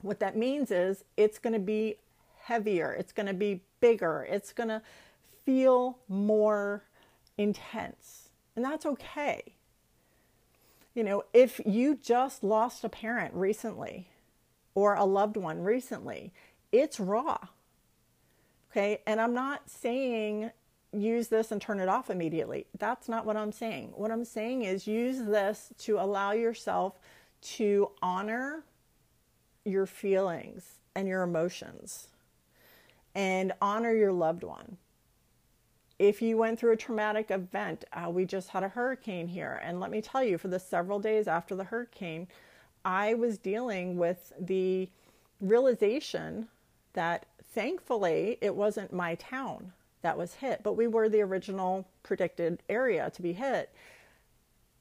What 0.01 0.19
that 0.21 0.35
means 0.35 0.71
is 0.71 1.03
it's 1.15 1.37
going 1.37 1.53
to 1.53 1.59
be 1.59 1.97
heavier, 2.41 2.91
it's 2.91 3.13
going 3.13 3.27
to 3.27 3.33
be 3.35 3.61
bigger, 3.79 4.27
it's 4.27 4.51
going 4.51 4.69
to 4.69 4.81
feel 5.45 5.99
more 6.09 6.83
intense. 7.37 8.29
And 8.55 8.65
that's 8.65 8.87
okay. 8.87 9.53
You 10.95 11.03
know, 11.03 11.23
if 11.31 11.61
you 11.63 11.95
just 11.95 12.43
lost 12.43 12.83
a 12.83 12.89
parent 12.89 13.35
recently 13.35 14.09
or 14.73 14.95
a 14.95 15.05
loved 15.05 15.37
one 15.37 15.61
recently, 15.61 16.33
it's 16.71 16.99
raw. 16.99 17.37
Okay. 18.73 19.01
And 19.05 19.21
I'm 19.21 19.35
not 19.35 19.69
saying 19.69 20.49
use 20.91 21.27
this 21.27 21.51
and 21.51 21.61
turn 21.61 21.79
it 21.79 21.87
off 21.87 22.09
immediately. 22.09 22.65
That's 22.77 23.07
not 23.07 23.23
what 23.23 23.37
I'm 23.37 23.51
saying. 23.51 23.93
What 23.95 24.09
I'm 24.09 24.25
saying 24.25 24.63
is 24.63 24.87
use 24.87 25.19
this 25.19 25.71
to 25.79 25.99
allow 25.99 26.31
yourself 26.31 26.97
to 27.41 27.91
honor 28.01 28.63
your 29.63 29.85
feelings 29.85 30.79
and 30.95 31.07
your 31.07 31.21
emotions 31.21 32.07
and 33.13 33.53
honor 33.61 33.93
your 33.93 34.11
loved 34.11 34.43
one. 34.43 34.77
If 35.99 36.21
you 36.21 36.37
went 36.37 36.59
through 36.59 36.71
a 36.71 36.77
traumatic 36.77 37.29
event, 37.29 37.85
uh, 37.93 38.09
we 38.09 38.25
just 38.25 38.49
had 38.49 38.63
a 38.63 38.69
hurricane 38.69 39.27
here. 39.27 39.61
And 39.63 39.79
let 39.79 39.91
me 39.91 40.01
tell 40.01 40.23
you, 40.23 40.39
for 40.39 40.47
the 40.47 40.59
several 40.59 40.99
days 40.99 41.27
after 41.27 41.55
the 41.55 41.63
hurricane, 41.63 42.27
I 42.83 43.13
was 43.13 43.37
dealing 43.37 43.97
with 43.97 44.33
the 44.39 44.89
realization 45.39 46.47
that 46.93 47.25
thankfully 47.53 48.37
it 48.41 48.55
wasn't 48.55 48.93
my 48.93 49.15
town 49.15 49.73
that 50.01 50.17
was 50.17 50.35
hit, 50.35 50.61
but 50.63 50.73
we 50.73 50.87
were 50.87 51.09
the 51.09 51.21
original 51.21 51.87
predicted 52.03 52.61
area 52.69 53.09
to 53.11 53.21
be 53.21 53.33
hit. 53.33 53.73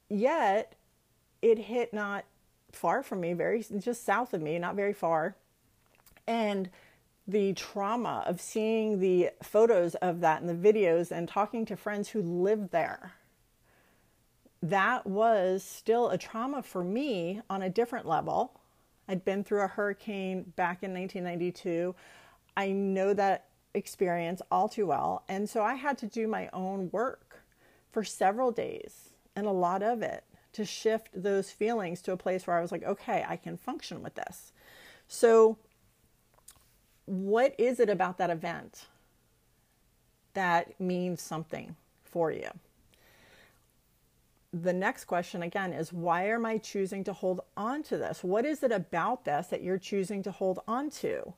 Yet 0.08 0.74
it 1.40 1.58
hit 1.58 1.94
not 1.94 2.24
far 2.72 3.02
from 3.02 3.20
me, 3.20 3.32
very 3.32 3.64
just 3.78 4.04
south 4.04 4.34
of 4.34 4.42
me, 4.42 4.58
not 4.58 4.74
very 4.74 4.92
far. 4.92 5.36
And 6.26 6.70
the 7.26 7.52
trauma 7.52 8.24
of 8.26 8.40
seeing 8.40 8.98
the 8.98 9.30
photos 9.42 9.94
of 9.96 10.20
that 10.20 10.42
and 10.42 10.50
the 10.50 10.72
videos 10.72 11.10
and 11.10 11.28
talking 11.28 11.64
to 11.66 11.76
friends 11.76 12.08
who 12.08 12.20
lived 12.20 12.70
there, 12.72 13.12
that 14.62 15.06
was 15.06 15.62
still 15.62 16.08
a 16.10 16.18
trauma 16.18 16.62
for 16.62 16.82
me 16.82 17.40
on 17.48 17.62
a 17.62 17.70
different 17.70 18.06
level. 18.06 18.60
I'd 19.08 19.24
been 19.24 19.44
through 19.44 19.62
a 19.62 19.68
hurricane 19.68 20.52
back 20.56 20.82
in 20.82 20.92
1992. 20.94 21.94
I 22.56 22.72
know 22.72 23.14
that 23.14 23.46
experience 23.74 24.42
all 24.50 24.68
too 24.68 24.86
well. 24.86 25.24
And 25.28 25.48
so 25.48 25.62
I 25.62 25.74
had 25.74 25.98
to 25.98 26.06
do 26.06 26.26
my 26.26 26.48
own 26.52 26.90
work 26.92 27.42
for 27.90 28.04
several 28.04 28.50
days 28.50 29.10
and 29.34 29.46
a 29.46 29.52
lot 29.52 29.82
of 29.82 30.02
it 30.02 30.24
to 30.52 30.64
shift 30.64 31.10
those 31.14 31.50
feelings 31.50 32.02
to 32.02 32.12
a 32.12 32.16
place 32.16 32.46
where 32.46 32.56
I 32.56 32.60
was 32.60 32.72
like, 32.72 32.84
okay, 32.84 33.24
I 33.26 33.36
can 33.36 33.56
function 33.56 34.02
with 34.02 34.14
this. 34.14 34.52
So, 35.08 35.56
what 37.06 37.54
is 37.58 37.80
it 37.80 37.88
about 37.88 38.18
that 38.18 38.30
event 38.30 38.86
that 40.34 40.78
means 40.78 41.20
something 41.20 41.74
for 42.04 42.30
you? 42.30 42.48
The 44.52 44.72
next 44.72 45.04
question 45.06 45.42
again 45.42 45.72
is 45.72 45.92
why 45.92 46.28
am 46.28 46.44
I 46.44 46.58
choosing 46.58 47.02
to 47.04 47.12
hold 47.14 47.40
on 47.56 47.82
to 47.84 47.96
this? 47.96 48.22
What 48.22 48.44
is 48.44 48.62
it 48.62 48.70
about 48.70 49.24
this 49.24 49.46
that 49.48 49.62
you're 49.62 49.78
choosing 49.78 50.22
to 50.24 50.30
hold 50.30 50.60
on 50.68 50.90
to? 50.90 51.32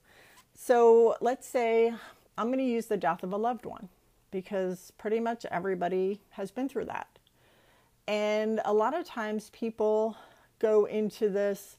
So, 0.54 1.16
let's 1.20 1.46
say 1.46 1.92
I'm 2.38 2.46
going 2.46 2.58
to 2.58 2.64
use 2.64 2.86
the 2.86 2.96
death 2.96 3.22
of 3.22 3.32
a 3.32 3.36
loved 3.36 3.66
one 3.66 3.88
because 4.30 4.92
pretty 4.98 5.20
much 5.20 5.44
everybody 5.50 6.20
has 6.30 6.50
been 6.50 6.68
through 6.68 6.86
that. 6.86 7.06
And 8.06 8.60
a 8.64 8.72
lot 8.72 8.94
of 8.94 9.04
times 9.04 9.50
people 9.50 10.16
go 10.58 10.84
into 10.84 11.28
this 11.28 11.76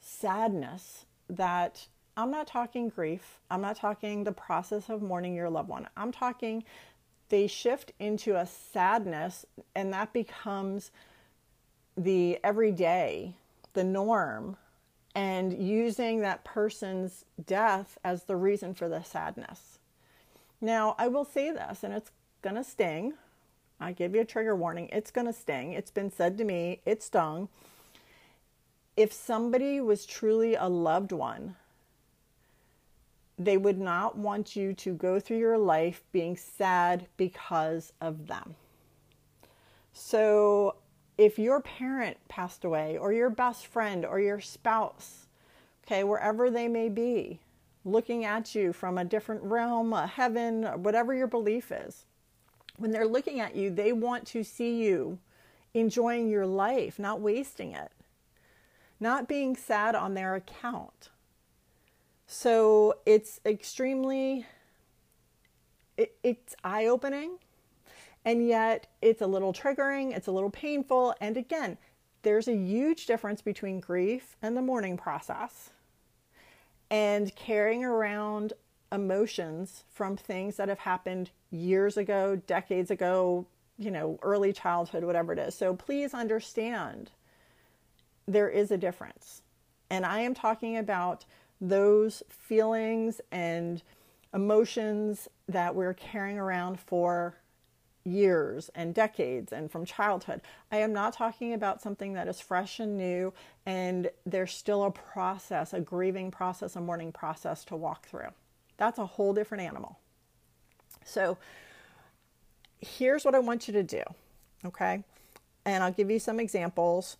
sadness 0.00 1.04
that 1.28 1.86
I'm 2.16 2.30
not 2.30 2.46
talking 2.46 2.88
grief, 2.88 3.40
I'm 3.50 3.60
not 3.60 3.76
talking 3.76 4.24
the 4.24 4.32
process 4.32 4.88
of 4.88 5.02
mourning 5.02 5.34
your 5.34 5.50
loved 5.50 5.68
one. 5.68 5.88
I'm 5.96 6.12
talking 6.12 6.64
they 7.28 7.46
shift 7.46 7.92
into 7.98 8.36
a 8.36 8.46
sadness 8.46 9.44
and 9.74 9.92
that 9.92 10.12
becomes 10.12 10.90
the 11.96 12.38
everyday, 12.44 13.34
the 13.72 13.84
norm, 13.84 14.56
and 15.16 15.66
using 15.66 16.20
that 16.20 16.44
person's 16.44 17.24
death 17.46 17.96
as 18.04 18.24
the 18.24 18.36
reason 18.36 18.74
for 18.74 18.86
the 18.86 19.02
sadness. 19.02 19.78
Now, 20.60 20.94
I 20.98 21.08
will 21.08 21.24
say 21.24 21.50
this, 21.50 21.82
and 21.82 21.94
it's 21.94 22.10
going 22.42 22.56
to 22.56 22.62
sting. 22.62 23.14
I 23.80 23.92
give 23.92 24.14
you 24.14 24.20
a 24.20 24.26
trigger 24.26 24.54
warning. 24.54 24.90
It's 24.92 25.10
going 25.10 25.26
to 25.26 25.32
sting. 25.32 25.72
It's 25.72 25.90
been 25.90 26.12
said 26.12 26.36
to 26.36 26.44
me, 26.44 26.80
it 26.84 27.02
stung. 27.02 27.48
If 28.94 29.10
somebody 29.10 29.80
was 29.80 30.04
truly 30.04 30.54
a 30.54 30.68
loved 30.68 31.12
one, 31.12 31.56
they 33.38 33.56
would 33.56 33.78
not 33.78 34.18
want 34.18 34.54
you 34.54 34.74
to 34.74 34.92
go 34.92 35.18
through 35.18 35.38
your 35.38 35.58
life 35.58 36.02
being 36.12 36.36
sad 36.36 37.06
because 37.16 37.90
of 38.02 38.26
them. 38.26 38.54
So, 39.94 40.76
if 41.18 41.38
your 41.38 41.60
parent 41.60 42.18
passed 42.28 42.64
away, 42.64 42.98
or 42.98 43.12
your 43.12 43.30
best 43.30 43.66
friend, 43.66 44.04
or 44.04 44.20
your 44.20 44.40
spouse, 44.40 45.26
okay, 45.86 46.04
wherever 46.04 46.50
they 46.50 46.68
may 46.68 46.88
be, 46.88 47.40
looking 47.84 48.24
at 48.24 48.54
you 48.54 48.72
from 48.72 48.98
a 48.98 49.04
different 49.04 49.42
realm, 49.42 49.92
a 49.92 50.06
heaven, 50.06 50.64
whatever 50.82 51.14
your 51.14 51.28
belief 51.28 51.72
is. 51.72 52.04
When 52.76 52.90
they're 52.90 53.06
looking 53.06 53.40
at 53.40 53.56
you, 53.56 53.70
they 53.70 53.92
want 53.92 54.26
to 54.28 54.42
see 54.44 54.82
you 54.84 55.18
enjoying 55.72 56.28
your 56.28 56.46
life, 56.46 56.98
not 56.98 57.20
wasting 57.20 57.72
it, 57.72 57.92
not 58.98 59.28
being 59.28 59.56
sad 59.56 59.94
on 59.94 60.14
their 60.14 60.34
account. 60.34 61.10
So 62.26 62.98
it's 63.06 63.40
extremely, 63.46 64.46
it, 65.96 66.16
it's 66.22 66.56
eye 66.64 66.86
opening, 66.86 67.38
and 68.26 68.46
yet 68.46 68.88
it's 69.00 69.22
a 69.22 69.26
little 69.26 69.52
triggering, 69.52 70.14
it's 70.14 70.26
a 70.26 70.32
little 70.32 70.50
painful. 70.50 71.14
And 71.20 71.36
again, 71.36 71.78
there's 72.22 72.48
a 72.48 72.56
huge 72.56 73.06
difference 73.06 73.40
between 73.40 73.78
grief 73.78 74.36
and 74.42 74.56
the 74.56 74.62
mourning 74.62 74.96
process 74.96 75.70
and 76.90 77.34
carrying 77.36 77.84
around 77.84 78.52
emotions 78.90 79.84
from 79.92 80.16
things 80.16 80.56
that 80.56 80.68
have 80.68 80.80
happened 80.80 81.30
years 81.50 81.96
ago, 81.96 82.34
decades 82.48 82.90
ago, 82.90 83.46
you 83.78 83.92
know, 83.92 84.18
early 84.22 84.52
childhood, 84.52 85.04
whatever 85.04 85.32
it 85.32 85.38
is. 85.38 85.54
So 85.54 85.74
please 85.74 86.12
understand 86.12 87.12
there 88.26 88.48
is 88.48 88.72
a 88.72 88.76
difference. 88.76 89.42
And 89.88 90.04
I 90.04 90.20
am 90.20 90.34
talking 90.34 90.76
about 90.76 91.24
those 91.60 92.24
feelings 92.28 93.20
and 93.30 93.84
emotions 94.34 95.28
that 95.48 95.76
we're 95.76 95.94
carrying 95.94 96.38
around 96.38 96.80
for 96.80 97.36
years 98.06 98.70
and 98.74 98.94
decades 98.94 99.52
and 99.52 99.70
from 99.70 99.84
childhood. 99.84 100.40
I 100.70 100.78
am 100.78 100.92
not 100.92 101.12
talking 101.12 101.52
about 101.52 101.82
something 101.82 102.14
that 102.14 102.28
is 102.28 102.40
fresh 102.40 102.78
and 102.78 102.96
new 102.96 103.32
and 103.66 104.10
there's 104.24 104.52
still 104.52 104.84
a 104.84 104.90
process, 104.90 105.72
a 105.72 105.80
grieving 105.80 106.30
process, 106.30 106.76
a 106.76 106.80
mourning 106.80 107.12
process 107.12 107.64
to 107.66 107.76
walk 107.76 108.06
through. 108.06 108.28
That's 108.76 108.98
a 108.98 109.06
whole 109.06 109.34
different 109.34 109.64
animal. 109.64 109.98
So 111.04 111.36
here's 112.80 113.24
what 113.24 113.34
I 113.34 113.38
want 113.40 113.66
you 113.66 113.72
to 113.74 113.82
do, 113.82 114.02
okay? 114.64 115.02
And 115.64 115.82
I'll 115.82 115.92
give 115.92 116.10
you 116.10 116.18
some 116.18 116.38
examples. 116.38 117.16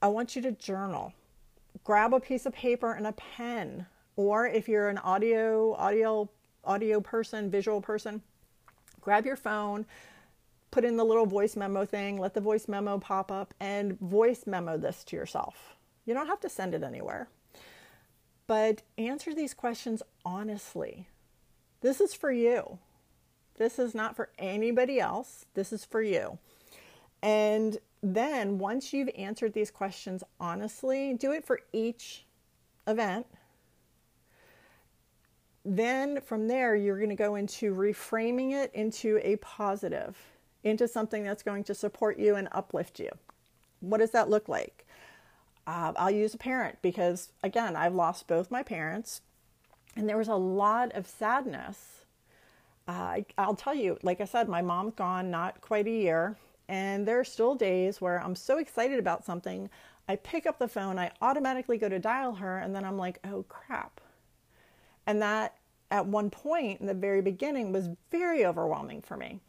I 0.00 0.08
want 0.08 0.34
you 0.34 0.42
to 0.42 0.52
journal. 0.52 1.12
Grab 1.84 2.14
a 2.14 2.20
piece 2.20 2.46
of 2.46 2.52
paper 2.52 2.92
and 2.92 3.06
a 3.06 3.12
pen, 3.12 3.86
or 4.16 4.46
if 4.46 4.68
you're 4.68 4.88
an 4.88 4.98
audio 4.98 5.74
audio 5.74 6.28
audio 6.64 7.00
person, 7.00 7.50
visual 7.50 7.80
person, 7.80 8.22
grab 9.00 9.26
your 9.26 9.36
phone, 9.36 9.86
put 10.70 10.84
in 10.84 10.96
the 10.96 11.04
little 11.04 11.26
voice 11.26 11.56
memo 11.56 11.84
thing, 11.84 12.18
let 12.18 12.34
the 12.34 12.40
voice 12.40 12.68
memo 12.68 12.98
pop 12.98 13.30
up, 13.30 13.54
and 13.60 13.98
voice 14.00 14.46
memo 14.46 14.76
this 14.76 15.04
to 15.04 15.16
yourself. 15.16 15.76
You 16.04 16.14
don't 16.14 16.26
have 16.26 16.40
to 16.40 16.48
send 16.48 16.74
it 16.74 16.82
anywhere. 16.82 17.28
But 18.46 18.82
answer 18.96 19.34
these 19.34 19.54
questions 19.54 20.02
honestly. 20.24 21.08
This 21.80 22.00
is 22.00 22.14
for 22.14 22.32
you. 22.32 22.78
This 23.56 23.78
is 23.78 23.94
not 23.94 24.16
for 24.16 24.30
anybody 24.38 25.00
else. 25.00 25.44
This 25.54 25.72
is 25.72 25.84
for 25.84 26.00
you. 26.00 26.38
And 27.22 27.78
then 28.02 28.58
once 28.58 28.92
you've 28.92 29.10
answered 29.16 29.52
these 29.52 29.70
questions 29.70 30.22
honestly, 30.40 31.12
do 31.14 31.32
it 31.32 31.44
for 31.44 31.60
each 31.72 32.24
event 32.86 33.26
then 35.76 36.20
from 36.22 36.48
there, 36.48 36.74
you're 36.74 36.96
going 36.96 37.10
to 37.10 37.14
go 37.14 37.34
into 37.34 37.74
reframing 37.74 38.52
it 38.52 38.70
into 38.74 39.20
a 39.22 39.36
positive, 39.36 40.16
into 40.64 40.88
something 40.88 41.24
that's 41.24 41.42
going 41.42 41.64
to 41.64 41.74
support 41.74 42.18
you 42.18 42.36
and 42.36 42.48
uplift 42.52 42.98
you. 42.98 43.10
What 43.80 43.98
does 43.98 44.12
that 44.12 44.30
look 44.30 44.48
like? 44.48 44.86
Uh, 45.66 45.92
I'll 45.96 46.10
use 46.10 46.32
a 46.32 46.38
parent 46.38 46.78
because, 46.80 47.30
again, 47.42 47.76
I've 47.76 47.94
lost 47.94 48.26
both 48.26 48.50
my 48.50 48.62
parents, 48.62 49.20
and 49.94 50.08
there 50.08 50.16
was 50.16 50.28
a 50.28 50.34
lot 50.34 50.92
of 50.92 51.06
sadness. 51.06 52.04
Uh, 52.86 53.18
I'll 53.36 53.54
tell 53.54 53.74
you, 53.74 53.98
like 54.02 54.22
I 54.22 54.24
said, 54.24 54.48
my 54.48 54.62
mom's 54.62 54.94
gone 54.94 55.30
not 55.30 55.60
quite 55.60 55.86
a 55.86 55.90
year, 55.90 56.36
and 56.68 57.06
there 57.06 57.20
are 57.20 57.24
still 57.24 57.54
days 57.54 58.00
where 58.00 58.22
I'm 58.22 58.34
so 58.34 58.56
excited 58.56 58.98
about 58.98 59.26
something. 59.26 59.68
I 60.08 60.16
pick 60.16 60.46
up 60.46 60.58
the 60.58 60.68
phone, 60.68 60.98
I 60.98 61.10
automatically 61.20 61.76
go 61.76 61.90
to 61.90 61.98
dial 61.98 62.36
her, 62.36 62.58
and 62.58 62.74
then 62.74 62.84
I'm 62.86 62.96
like, 62.96 63.18
oh 63.26 63.44
crap. 63.50 64.00
And 65.06 65.20
that 65.20 65.54
at 65.90 66.06
one 66.06 66.30
point 66.30 66.80
in 66.80 66.86
the 66.86 66.94
very 66.94 67.22
beginning 67.22 67.72
was 67.72 67.88
very 68.10 68.44
overwhelming 68.44 69.02
for 69.02 69.16
me. 69.16 69.40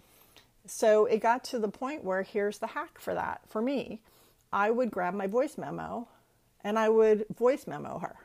So 0.65 1.05
it 1.05 1.19
got 1.19 1.43
to 1.45 1.59
the 1.59 1.67
point 1.67 2.03
where 2.03 2.23
here's 2.23 2.59
the 2.59 2.67
hack 2.67 2.99
for 2.99 3.13
that 3.13 3.41
for 3.47 3.61
me. 3.61 4.01
I 4.51 4.71
would 4.71 4.91
grab 4.91 5.13
my 5.13 5.27
voice 5.27 5.57
memo 5.57 6.07
and 6.63 6.77
I 6.77 6.89
would 6.89 7.25
voice 7.35 7.67
memo 7.67 7.99
her. 7.99 8.15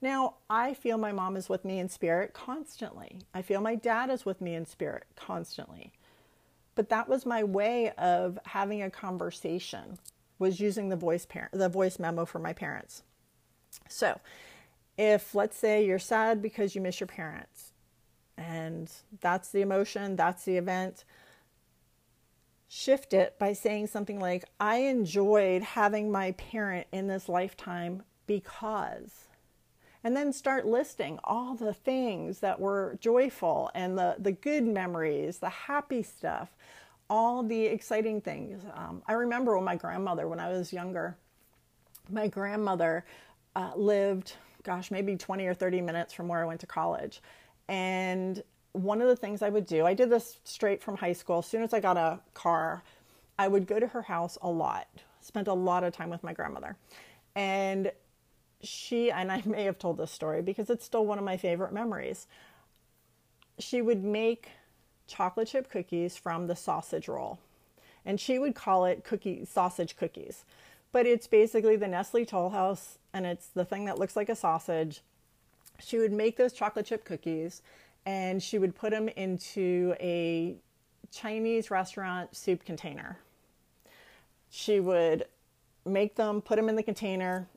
Now, 0.00 0.34
I 0.50 0.74
feel 0.74 0.98
my 0.98 1.12
mom 1.12 1.36
is 1.36 1.48
with 1.48 1.64
me 1.64 1.78
in 1.78 1.88
spirit 1.88 2.34
constantly. 2.34 3.20
I 3.32 3.40
feel 3.40 3.62
my 3.62 3.74
dad 3.74 4.10
is 4.10 4.26
with 4.26 4.40
me 4.40 4.54
in 4.54 4.66
spirit 4.66 5.04
constantly. 5.16 5.92
But 6.74 6.90
that 6.90 7.08
was 7.08 7.24
my 7.24 7.42
way 7.42 7.90
of 7.92 8.38
having 8.44 8.82
a 8.82 8.90
conversation 8.90 9.98
was 10.38 10.60
using 10.60 10.88
the 10.88 10.96
voice 10.96 11.24
parent 11.24 11.52
the 11.52 11.68
voice 11.68 11.98
memo 11.98 12.24
for 12.24 12.38
my 12.38 12.52
parents. 12.52 13.02
So, 13.88 14.20
if 14.96 15.34
let's 15.34 15.56
say 15.56 15.84
you're 15.84 15.98
sad 15.98 16.40
because 16.40 16.74
you 16.74 16.80
miss 16.80 17.00
your 17.00 17.06
parents 17.06 17.72
and 18.36 18.90
that's 19.20 19.50
the 19.50 19.60
emotion, 19.60 20.16
that's 20.16 20.44
the 20.44 20.56
event, 20.56 21.04
shift 22.68 23.12
it 23.12 23.38
by 23.38 23.52
saying 23.52 23.86
something 23.86 24.18
like, 24.18 24.44
I 24.58 24.76
enjoyed 24.76 25.62
having 25.62 26.10
my 26.10 26.32
parent 26.32 26.86
in 26.92 27.06
this 27.06 27.28
lifetime 27.28 28.02
because. 28.26 29.28
And 30.02 30.16
then 30.16 30.32
start 30.32 30.66
listing 30.66 31.18
all 31.24 31.54
the 31.54 31.72
things 31.72 32.40
that 32.40 32.60
were 32.60 32.98
joyful 33.00 33.70
and 33.74 33.96
the, 33.96 34.16
the 34.18 34.32
good 34.32 34.64
memories, 34.64 35.38
the 35.38 35.48
happy 35.48 36.02
stuff, 36.02 36.56
all 37.08 37.42
the 37.42 37.66
exciting 37.66 38.20
things. 38.20 38.62
Um, 38.74 39.02
I 39.06 39.12
remember 39.12 39.56
when 39.56 39.64
my 39.64 39.76
grandmother, 39.76 40.28
when 40.28 40.40
I 40.40 40.50
was 40.50 40.72
younger, 40.72 41.16
my 42.10 42.28
grandmother 42.28 43.04
uh, 43.56 43.72
lived 43.76 44.34
gosh, 44.64 44.90
maybe 44.90 45.16
20 45.16 45.46
or 45.46 45.54
30 45.54 45.80
minutes 45.82 46.12
from 46.12 46.28
where 46.28 46.42
I 46.42 46.46
went 46.46 46.60
to 46.60 46.66
college. 46.66 47.20
And 47.68 48.42
one 48.72 49.00
of 49.00 49.08
the 49.08 49.16
things 49.16 49.40
I 49.42 49.48
would 49.48 49.66
do, 49.66 49.86
I 49.86 49.94
did 49.94 50.10
this 50.10 50.38
straight 50.44 50.82
from 50.82 50.96
high 50.96 51.12
school. 51.12 51.38
As 51.38 51.46
soon 51.46 51.62
as 51.62 51.72
I 51.72 51.80
got 51.80 51.96
a 51.96 52.18
car, 52.34 52.82
I 53.38 53.46
would 53.46 53.66
go 53.66 53.78
to 53.78 53.86
her 53.86 54.02
house 54.02 54.36
a 54.42 54.50
lot, 54.50 54.88
spent 55.20 55.48
a 55.48 55.54
lot 55.54 55.84
of 55.84 55.94
time 55.94 56.10
with 56.10 56.24
my 56.24 56.32
grandmother. 56.32 56.76
And 57.36 57.92
she, 58.62 59.10
and 59.10 59.30
I 59.30 59.42
may 59.46 59.64
have 59.64 59.78
told 59.78 59.98
this 59.98 60.10
story 60.10 60.42
because 60.42 60.70
it's 60.70 60.84
still 60.84 61.06
one 61.06 61.18
of 61.18 61.24
my 61.24 61.36
favorite 61.36 61.72
memories. 61.72 62.26
She 63.58 63.80
would 63.80 64.02
make 64.02 64.48
chocolate 65.06 65.48
chip 65.48 65.70
cookies 65.70 66.16
from 66.16 66.46
the 66.46 66.56
sausage 66.56 67.08
roll. 67.08 67.38
And 68.04 68.20
she 68.20 68.38
would 68.38 68.54
call 68.54 68.84
it 68.84 69.04
cookie 69.04 69.44
sausage 69.44 69.96
cookies. 69.96 70.44
But 70.92 71.06
it's 71.06 71.26
basically 71.26 71.76
the 71.76 71.88
Nestle 71.88 72.24
Toll 72.24 72.50
House 72.50 72.98
and 73.14 73.24
it's 73.24 73.46
the 73.46 73.64
thing 73.64 73.86
that 73.86 73.98
looks 73.98 74.16
like 74.16 74.28
a 74.28 74.36
sausage. 74.36 75.00
She 75.78 75.98
would 75.98 76.12
make 76.12 76.36
those 76.36 76.52
chocolate 76.52 76.86
chip 76.86 77.04
cookies 77.04 77.62
and 78.04 78.42
she 78.42 78.58
would 78.58 78.74
put 78.74 78.90
them 78.90 79.08
into 79.08 79.94
a 80.00 80.56
Chinese 81.10 81.70
restaurant 81.70 82.36
soup 82.36 82.64
container. 82.64 83.18
She 84.50 84.80
would 84.80 85.24
make 85.86 86.16
them, 86.16 86.42
put 86.42 86.56
them 86.56 86.68
in 86.68 86.76
the 86.76 86.82
container, 86.82 87.48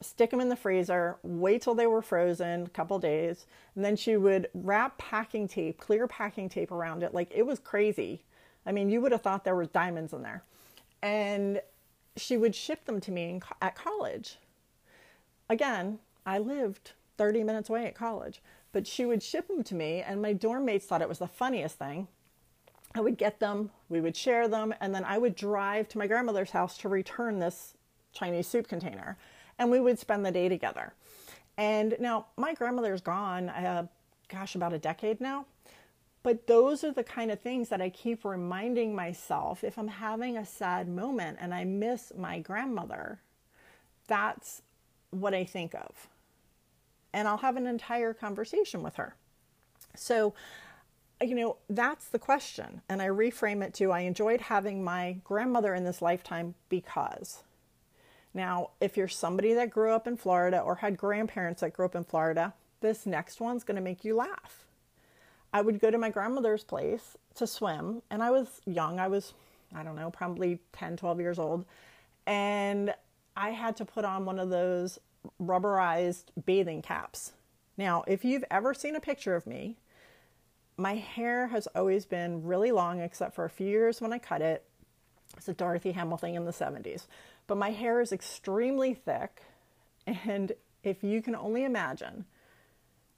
stick 0.00 0.30
them 0.30 0.40
in 0.40 0.48
the 0.48 0.56
freezer, 0.56 1.16
wait 1.22 1.62
till 1.62 1.74
they 1.74 1.86
were 1.86 2.02
frozen 2.02 2.66
a 2.66 2.68
couple 2.68 2.98
days, 2.98 3.46
and 3.74 3.84
then 3.84 3.96
she 3.96 4.16
would 4.16 4.48
wrap 4.52 4.98
packing 4.98 5.48
tape, 5.48 5.78
clear 5.78 6.06
packing 6.06 6.48
tape 6.48 6.70
around 6.70 7.02
it. 7.02 7.14
Like 7.14 7.30
it 7.34 7.46
was 7.46 7.58
crazy. 7.58 8.22
I 8.66 8.72
mean, 8.72 8.90
you 8.90 9.00
would 9.00 9.12
have 9.12 9.22
thought 9.22 9.44
there 9.44 9.56
was 9.56 9.68
diamonds 9.68 10.12
in 10.12 10.22
there. 10.22 10.42
And 11.02 11.60
she 12.16 12.36
would 12.36 12.54
ship 12.54 12.84
them 12.84 13.00
to 13.00 13.12
me 13.12 13.30
in, 13.30 13.42
at 13.62 13.76
college 13.76 14.38
again, 15.48 15.98
I 16.26 16.38
lived 16.38 16.92
30 17.16 17.42
minutes 17.42 17.68
away 17.68 17.86
at 17.86 17.94
college, 17.94 18.40
but 18.72 18.86
she 18.86 19.04
would 19.04 19.22
ship 19.22 19.48
them 19.48 19.62
to 19.64 19.74
me, 19.74 20.00
and 20.00 20.22
my 20.22 20.32
dorm 20.32 20.64
mates 20.64 20.86
thought 20.86 21.02
it 21.02 21.08
was 21.08 21.18
the 21.18 21.26
funniest 21.26 21.78
thing. 21.78 22.08
I 22.94 23.00
would 23.00 23.18
get 23.18 23.40
them, 23.40 23.70
we 23.88 24.00
would 24.00 24.16
share 24.16 24.48
them, 24.48 24.74
and 24.80 24.94
then 24.94 25.04
I 25.04 25.18
would 25.18 25.34
drive 25.34 25.88
to 25.88 25.98
my 25.98 26.06
grandmother's 26.06 26.50
house 26.50 26.78
to 26.78 26.88
return 26.88 27.38
this 27.38 27.74
Chinese 28.12 28.46
soup 28.46 28.68
container, 28.68 29.16
and 29.58 29.70
we 29.70 29.80
would 29.80 29.98
spend 29.98 30.24
the 30.24 30.30
day 30.30 30.48
together. 30.48 30.94
And 31.56 31.96
now 31.98 32.26
my 32.36 32.54
grandmother's 32.54 33.00
gone, 33.00 33.48
uh, 33.48 33.86
gosh, 34.28 34.54
about 34.54 34.72
a 34.72 34.78
decade 34.78 35.20
now. 35.20 35.46
But 36.22 36.46
those 36.46 36.84
are 36.84 36.92
the 36.92 37.04
kind 37.04 37.30
of 37.30 37.40
things 37.40 37.68
that 37.68 37.80
I 37.80 37.90
keep 37.90 38.24
reminding 38.24 38.94
myself 38.94 39.64
if 39.64 39.78
I'm 39.78 39.88
having 39.88 40.36
a 40.36 40.44
sad 40.44 40.88
moment 40.88 41.38
and 41.40 41.54
I 41.54 41.64
miss 41.64 42.12
my 42.16 42.38
grandmother. 42.40 43.20
That's 44.08 44.62
what 45.10 45.34
I 45.34 45.44
think 45.44 45.74
of. 45.74 46.08
And 47.12 47.26
I'll 47.26 47.38
have 47.38 47.56
an 47.56 47.66
entire 47.66 48.12
conversation 48.12 48.82
with 48.82 48.96
her. 48.96 49.14
So, 49.94 50.34
you 51.20 51.34
know, 51.34 51.56
that's 51.68 52.08
the 52.08 52.18
question. 52.18 52.82
And 52.88 53.00
I 53.02 53.08
reframe 53.08 53.64
it 53.64 53.74
to 53.74 53.90
I 53.90 54.00
enjoyed 54.00 54.42
having 54.42 54.84
my 54.84 55.16
grandmother 55.24 55.74
in 55.74 55.84
this 55.84 56.02
lifetime 56.02 56.54
because. 56.68 57.42
Now, 58.34 58.70
if 58.80 58.96
you're 58.96 59.08
somebody 59.08 59.54
that 59.54 59.70
grew 59.70 59.92
up 59.92 60.06
in 60.06 60.16
Florida 60.16 60.60
or 60.60 60.76
had 60.76 60.96
grandparents 60.96 61.62
that 61.62 61.72
grew 61.72 61.86
up 61.86 61.96
in 61.96 62.04
Florida, 62.04 62.52
this 62.80 63.06
next 63.06 63.40
one's 63.40 63.64
going 63.64 63.76
to 63.76 63.82
make 63.82 64.04
you 64.04 64.14
laugh. 64.14 64.66
I 65.52 65.62
would 65.62 65.80
go 65.80 65.90
to 65.90 65.98
my 65.98 66.10
grandmother's 66.10 66.62
place 66.62 67.16
to 67.36 67.46
swim, 67.46 68.02
and 68.10 68.22
I 68.22 68.30
was 68.30 68.60
young. 68.66 69.00
I 69.00 69.08
was, 69.08 69.32
I 69.74 69.82
don't 69.82 69.96
know, 69.96 70.10
probably 70.10 70.60
10, 70.72 70.98
12 70.98 71.20
years 71.20 71.38
old. 71.38 71.64
And 72.26 72.94
I 73.38 73.50
had 73.50 73.76
to 73.76 73.84
put 73.84 74.04
on 74.04 74.24
one 74.24 74.40
of 74.40 74.50
those 74.50 74.98
rubberized 75.40 76.24
bathing 76.44 76.82
caps. 76.82 77.32
Now, 77.76 78.02
if 78.08 78.24
you've 78.24 78.44
ever 78.50 78.74
seen 78.74 78.96
a 78.96 79.00
picture 79.00 79.36
of 79.36 79.46
me, 79.46 79.78
my 80.76 80.96
hair 80.96 81.46
has 81.46 81.68
always 81.68 82.04
been 82.04 82.42
really 82.42 82.72
long, 82.72 83.00
except 83.00 83.36
for 83.36 83.44
a 83.44 83.50
few 83.50 83.68
years 83.68 84.00
when 84.00 84.12
I 84.12 84.18
cut 84.18 84.42
it. 84.42 84.64
It's 85.36 85.48
a 85.48 85.52
Dorothy 85.52 85.92
Hamill 85.92 86.16
thing 86.16 86.34
in 86.34 86.46
the 86.46 86.52
70s. 86.52 87.06
But 87.46 87.58
my 87.58 87.70
hair 87.70 88.00
is 88.00 88.10
extremely 88.10 88.92
thick. 88.92 89.42
And 90.04 90.52
if 90.82 91.04
you 91.04 91.22
can 91.22 91.36
only 91.36 91.64
imagine 91.64 92.24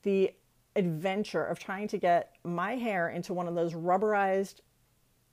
the 0.02 0.34
adventure 0.76 1.44
of 1.44 1.58
trying 1.58 1.88
to 1.88 1.98
get 1.98 2.34
my 2.44 2.76
hair 2.76 3.08
into 3.08 3.32
one 3.32 3.48
of 3.48 3.54
those 3.54 3.72
rubberized 3.72 4.56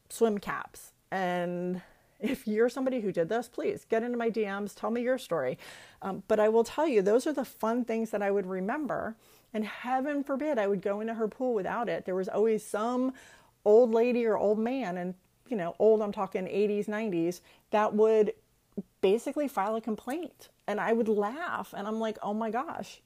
swim 0.09 0.37
caps 0.37 0.93
and 1.11 1.81
if 2.19 2.47
you're 2.47 2.69
somebody 2.69 3.01
who 3.01 3.11
did 3.11 3.29
this, 3.29 3.47
please 3.47 3.85
get 3.87 4.03
into 4.03 4.17
my 4.17 4.29
DMs, 4.29 4.73
tell 4.75 4.89
me 4.91 5.01
your 5.01 5.17
story. 5.17 5.57
Um, 6.01 6.23
but 6.27 6.39
I 6.39 6.49
will 6.49 6.63
tell 6.63 6.87
you, 6.87 7.01
those 7.01 7.27
are 7.27 7.33
the 7.33 7.45
fun 7.45 7.85
things 7.85 8.09
that 8.11 8.21
I 8.21 8.31
would 8.31 8.45
remember. 8.45 9.15
And 9.53 9.65
heaven 9.65 10.23
forbid 10.23 10.57
I 10.57 10.67
would 10.67 10.81
go 10.81 10.99
into 10.99 11.13
her 11.13 11.27
pool 11.27 11.53
without 11.53 11.89
it. 11.89 12.05
There 12.05 12.15
was 12.15 12.27
always 12.27 12.65
some 12.65 13.13
old 13.65 13.93
lady 13.93 14.25
or 14.25 14.37
old 14.37 14.59
man, 14.59 14.97
and 14.97 15.13
you 15.47 15.55
know, 15.55 15.75
old, 15.79 16.01
I'm 16.01 16.11
talking 16.11 16.45
80s, 16.45 16.87
90s, 16.87 17.41
that 17.71 17.93
would 17.93 18.33
basically 19.01 19.47
file 19.47 19.75
a 19.75 19.81
complaint. 19.81 20.49
And 20.67 20.81
I 20.81 20.91
would 20.91 21.07
laugh, 21.07 21.73
and 21.75 21.87
I'm 21.87 21.99
like, 21.99 22.17
oh 22.21 22.33
my 22.33 22.49
gosh. 22.49 23.01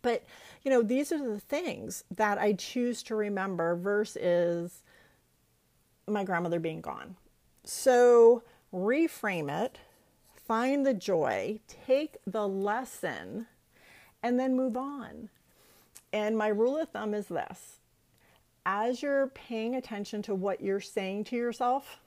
But, 0.00 0.24
you 0.62 0.70
know, 0.70 0.82
these 0.82 1.12
are 1.12 1.18
the 1.18 1.40
things 1.40 2.04
that 2.16 2.38
I 2.38 2.54
choose 2.54 3.02
to 3.04 3.14
remember 3.14 3.74
versus 3.76 4.82
my 6.06 6.24
grandmother 6.24 6.60
being 6.60 6.80
gone 6.80 7.16
so 7.68 8.42
reframe 8.72 9.50
it, 9.50 9.78
find 10.46 10.86
the 10.86 10.94
joy, 10.94 11.60
take 11.86 12.16
the 12.26 12.48
lesson, 12.48 13.46
and 14.22 14.40
then 14.40 14.56
move 14.56 14.74
on. 14.74 15.28
And 16.10 16.38
my 16.38 16.48
rule 16.48 16.78
of 16.78 16.88
thumb 16.88 17.12
is 17.12 17.26
this 17.26 17.80
as 18.64 19.02
you're 19.02 19.26
paying 19.28 19.74
attention 19.74 20.22
to 20.22 20.34
what 20.34 20.62
you're 20.62 20.80
saying 20.80 21.24
to 21.24 21.36
yourself 21.36 22.00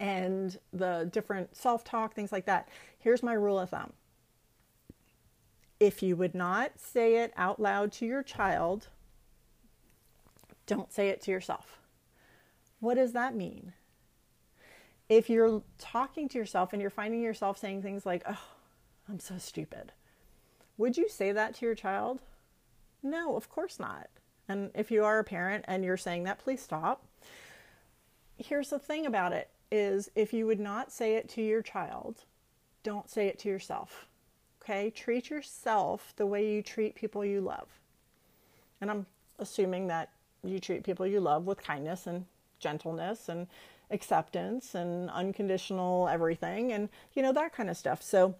and 0.00 0.58
the 0.72 1.08
different 1.12 1.56
self 1.56 1.84
talk, 1.84 2.12
things 2.12 2.32
like 2.32 2.46
that, 2.46 2.68
here's 2.98 3.22
my 3.22 3.34
rule 3.34 3.60
of 3.60 3.70
thumb. 3.70 3.92
If 5.78 6.02
you 6.02 6.16
would 6.16 6.34
not 6.34 6.80
say 6.80 7.18
it 7.18 7.32
out 7.36 7.60
loud 7.60 7.92
to 7.92 8.06
your 8.06 8.24
child, 8.24 8.88
don't 10.66 10.92
say 10.92 11.10
it 11.10 11.20
to 11.22 11.30
yourself. 11.30 11.78
What 12.80 12.94
does 12.94 13.12
that 13.12 13.36
mean? 13.36 13.72
If 15.08 15.28
you're 15.28 15.62
talking 15.78 16.28
to 16.28 16.38
yourself 16.38 16.72
and 16.72 16.80
you're 16.80 16.90
finding 16.90 17.22
yourself 17.22 17.58
saying 17.58 17.82
things 17.82 18.06
like, 18.06 18.22
oh, 18.28 18.40
I'm 19.08 19.20
so 19.20 19.38
stupid, 19.38 19.92
would 20.76 20.96
you 20.96 21.08
say 21.08 21.32
that 21.32 21.54
to 21.56 21.66
your 21.66 21.74
child? 21.74 22.20
No, 23.02 23.36
of 23.36 23.48
course 23.48 23.78
not. 23.78 24.08
And 24.48 24.70
if 24.74 24.90
you 24.90 25.04
are 25.04 25.18
a 25.18 25.24
parent 25.24 25.64
and 25.68 25.84
you're 25.84 25.96
saying 25.96 26.24
that, 26.24 26.38
please 26.38 26.62
stop. 26.62 27.04
Here's 28.36 28.70
the 28.70 28.78
thing 28.78 29.06
about 29.06 29.32
it 29.32 29.50
is 29.70 30.10
if 30.14 30.32
you 30.32 30.46
would 30.46 30.60
not 30.60 30.92
say 30.92 31.14
it 31.14 31.28
to 31.30 31.42
your 31.42 31.62
child, 31.62 32.24
don't 32.82 33.08
say 33.08 33.26
it 33.26 33.38
to 33.40 33.48
yourself. 33.48 34.06
Okay? 34.62 34.90
Treat 34.90 35.30
yourself 35.30 36.12
the 36.16 36.26
way 36.26 36.50
you 36.50 36.62
treat 36.62 36.94
people 36.94 37.24
you 37.24 37.40
love. 37.40 37.68
And 38.80 38.90
I'm 38.90 39.06
assuming 39.38 39.86
that 39.88 40.10
you 40.42 40.58
treat 40.58 40.84
people 40.84 41.06
you 41.06 41.20
love 41.20 41.46
with 41.46 41.62
kindness 41.62 42.06
and 42.06 42.26
gentleness 42.58 43.28
and 43.28 43.46
acceptance 43.90 44.74
and 44.74 45.10
unconditional 45.10 46.08
everything 46.08 46.72
and 46.72 46.88
you 47.12 47.22
know 47.22 47.32
that 47.32 47.52
kind 47.52 47.70
of 47.70 47.76
stuff. 47.76 48.02
So 48.02 48.34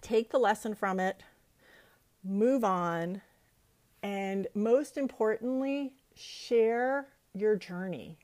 take 0.00 0.30
the 0.30 0.38
lesson 0.38 0.74
from 0.74 1.00
it, 1.00 1.22
move 2.22 2.64
on, 2.64 3.22
and 4.02 4.46
most 4.54 4.96
importantly, 4.96 5.92
share 6.14 7.06
your 7.34 7.56
journey. 7.56 8.18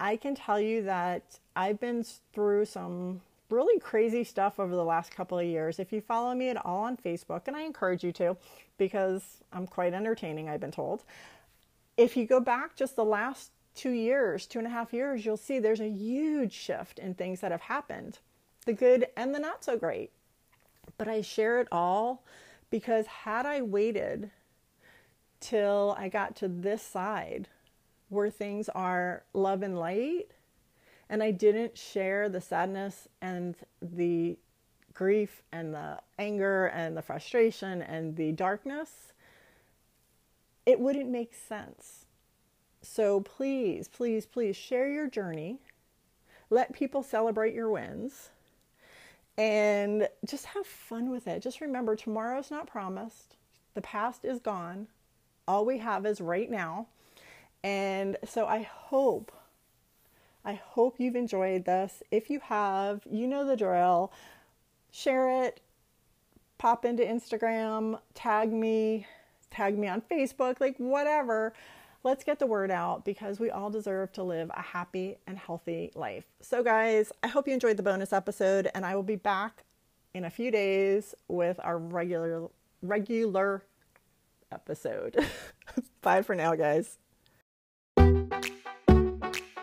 I 0.00 0.16
can 0.16 0.34
tell 0.34 0.58
you 0.58 0.82
that 0.82 1.38
I've 1.54 1.78
been 1.78 2.04
through 2.32 2.64
some 2.64 3.20
really 3.50 3.78
crazy 3.78 4.24
stuff 4.24 4.58
over 4.58 4.74
the 4.74 4.84
last 4.84 5.14
couple 5.14 5.38
of 5.38 5.46
years. 5.46 5.78
If 5.78 5.92
you 5.92 6.00
follow 6.00 6.34
me 6.34 6.48
at 6.48 6.64
all 6.64 6.84
on 6.84 6.96
Facebook, 6.96 7.42
and 7.46 7.56
I 7.56 7.62
encourage 7.62 8.02
you 8.02 8.10
to 8.12 8.36
because 8.78 9.22
I'm 9.52 9.66
quite 9.66 9.92
entertaining, 9.92 10.48
I've 10.48 10.60
been 10.60 10.72
told. 10.72 11.04
If 11.96 12.16
you 12.16 12.26
go 12.26 12.40
back 12.40 12.74
just 12.74 12.96
the 12.96 13.04
last 13.04 13.50
two 13.74 13.90
years, 13.90 14.46
two 14.46 14.58
and 14.58 14.66
a 14.66 14.70
half 14.70 14.92
years, 14.92 15.24
you'll 15.24 15.36
see 15.36 15.58
there's 15.58 15.80
a 15.80 15.88
huge 15.88 16.52
shift 16.52 16.98
in 16.98 17.14
things 17.14 17.40
that 17.40 17.52
have 17.52 17.62
happened 17.62 18.18
the 18.64 18.72
good 18.72 19.06
and 19.16 19.34
the 19.34 19.38
not 19.38 19.64
so 19.64 19.76
great. 19.76 20.12
But 20.98 21.08
I 21.08 21.20
share 21.20 21.60
it 21.60 21.68
all 21.72 22.24
because 22.70 23.06
had 23.06 23.46
I 23.46 23.62
waited 23.62 24.30
till 25.40 25.96
I 25.98 26.08
got 26.08 26.36
to 26.36 26.48
this 26.48 26.82
side 26.82 27.48
where 28.08 28.30
things 28.30 28.68
are 28.68 29.24
love 29.32 29.62
and 29.62 29.78
light, 29.78 30.28
and 31.08 31.22
I 31.22 31.30
didn't 31.30 31.76
share 31.76 32.28
the 32.28 32.40
sadness 32.40 33.08
and 33.20 33.56
the 33.80 34.36
grief 34.94 35.42
and 35.50 35.74
the 35.74 35.98
anger 36.18 36.66
and 36.66 36.96
the 36.96 37.02
frustration 37.02 37.82
and 37.82 38.16
the 38.16 38.32
darkness, 38.32 39.12
it 40.66 40.78
wouldn't 40.78 41.08
make 41.08 41.34
sense. 41.34 42.06
So 42.82 43.20
please, 43.20 43.88
please, 43.88 44.26
please 44.26 44.56
share 44.56 44.88
your 44.88 45.08
journey. 45.08 45.58
Let 46.50 46.72
people 46.72 47.02
celebrate 47.02 47.54
your 47.54 47.70
wins 47.70 48.30
and 49.38 50.08
just 50.26 50.46
have 50.46 50.66
fun 50.66 51.10
with 51.10 51.26
it. 51.26 51.42
Just 51.42 51.60
remember 51.60 51.96
tomorrow's 51.96 52.50
not 52.50 52.66
promised, 52.66 53.36
the 53.74 53.80
past 53.80 54.24
is 54.24 54.40
gone. 54.40 54.88
All 55.48 55.64
we 55.64 55.78
have 55.78 56.04
is 56.04 56.20
right 56.20 56.50
now. 56.50 56.86
And 57.64 58.16
so 58.24 58.46
I 58.46 58.62
hope, 58.62 59.32
I 60.44 60.54
hope 60.54 60.96
you've 60.98 61.16
enjoyed 61.16 61.64
this. 61.64 62.02
If 62.10 62.28
you 62.28 62.40
have, 62.40 63.02
you 63.10 63.26
know 63.26 63.46
the 63.46 63.56
drill. 63.56 64.12
Share 64.90 65.44
it, 65.44 65.60
pop 66.58 66.84
into 66.84 67.02
Instagram, 67.02 67.98
tag 68.14 68.52
me, 68.52 69.06
tag 69.50 69.78
me 69.78 69.88
on 69.88 70.02
Facebook, 70.02 70.60
like 70.60 70.76
whatever. 70.76 71.54
Let's 72.04 72.24
get 72.24 72.40
the 72.40 72.46
word 72.46 72.72
out 72.72 73.04
because 73.04 73.38
we 73.38 73.50
all 73.50 73.70
deserve 73.70 74.12
to 74.14 74.24
live 74.24 74.50
a 74.54 74.60
happy 74.60 75.18
and 75.26 75.38
healthy 75.38 75.92
life. 75.94 76.24
So, 76.40 76.64
guys, 76.64 77.12
I 77.22 77.28
hope 77.28 77.46
you 77.46 77.54
enjoyed 77.54 77.76
the 77.76 77.84
bonus 77.84 78.12
episode, 78.12 78.68
and 78.74 78.84
I 78.84 78.96
will 78.96 79.04
be 79.04 79.14
back 79.14 79.62
in 80.12 80.24
a 80.24 80.30
few 80.30 80.50
days 80.50 81.14
with 81.28 81.60
our 81.62 81.78
regular 81.78 82.48
regular 82.82 83.62
episode. 84.50 85.16
Bye 86.02 86.22
for 86.22 86.34
now, 86.34 86.56
guys. 86.56 86.98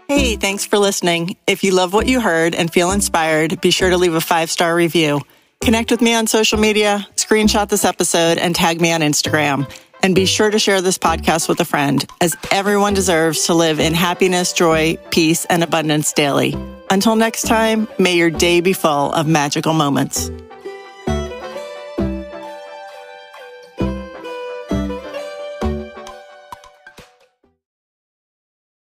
Hey, 0.08 0.38
thanks 0.38 0.65
for 0.65 0.80
listening. 0.80 1.36
If 1.45 1.63
you 1.63 1.73
love 1.73 1.93
what 1.93 2.08
you 2.08 2.21
heard 2.21 2.56
and 2.56 2.71
feel 2.71 2.91
inspired, 2.91 3.60
be 3.60 3.69
sure 3.69 3.89
to 3.89 3.97
leave 3.97 4.15
a 4.15 4.21
five 4.21 4.49
star 4.49 4.73
review. 4.73 5.21
Connect 5.62 5.91
with 5.91 6.02
me 6.02 6.13
on 6.13 6.25
social 6.25 6.58
media, 6.58 7.06
screenshot 7.17 7.67
this 7.67 7.84
episode, 7.84 8.38
and 8.38 8.56
tag 8.56 8.80
me 8.80 8.93
on 8.93 9.02
Instagram. 9.02 9.69
And 10.02 10.16
be 10.16 10.26
sure 10.26 10.50
to 10.50 10.60
share 10.60 10.82
this 10.82 10.98
podcast 10.98 11.50
with 11.50 11.60
a 11.60 11.66
friend, 11.66 12.06
as 12.22 12.36
everyone 12.52 12.94
deserves 12.94 13.46
to 13.46 13.54
live 13.54 13.80
in 13.80 13.94
happiness, 13.94 14.54
joy, 14.54 14.98
peace, 15.12 15.46
and 15.46 15.64
abundance 15.64 16.14
daily. 16.14 16.56
Until 16.90 17.16
next 17.16 17.44
time, 17.44 17.88
may 17.98 18.16
your 18.16 18.30
day 18.30 18.62
be 18.62 18.74
full 18.74 19.14
of 19.14 19.28
magical 19.28 19.74
moments. 19.74 20.32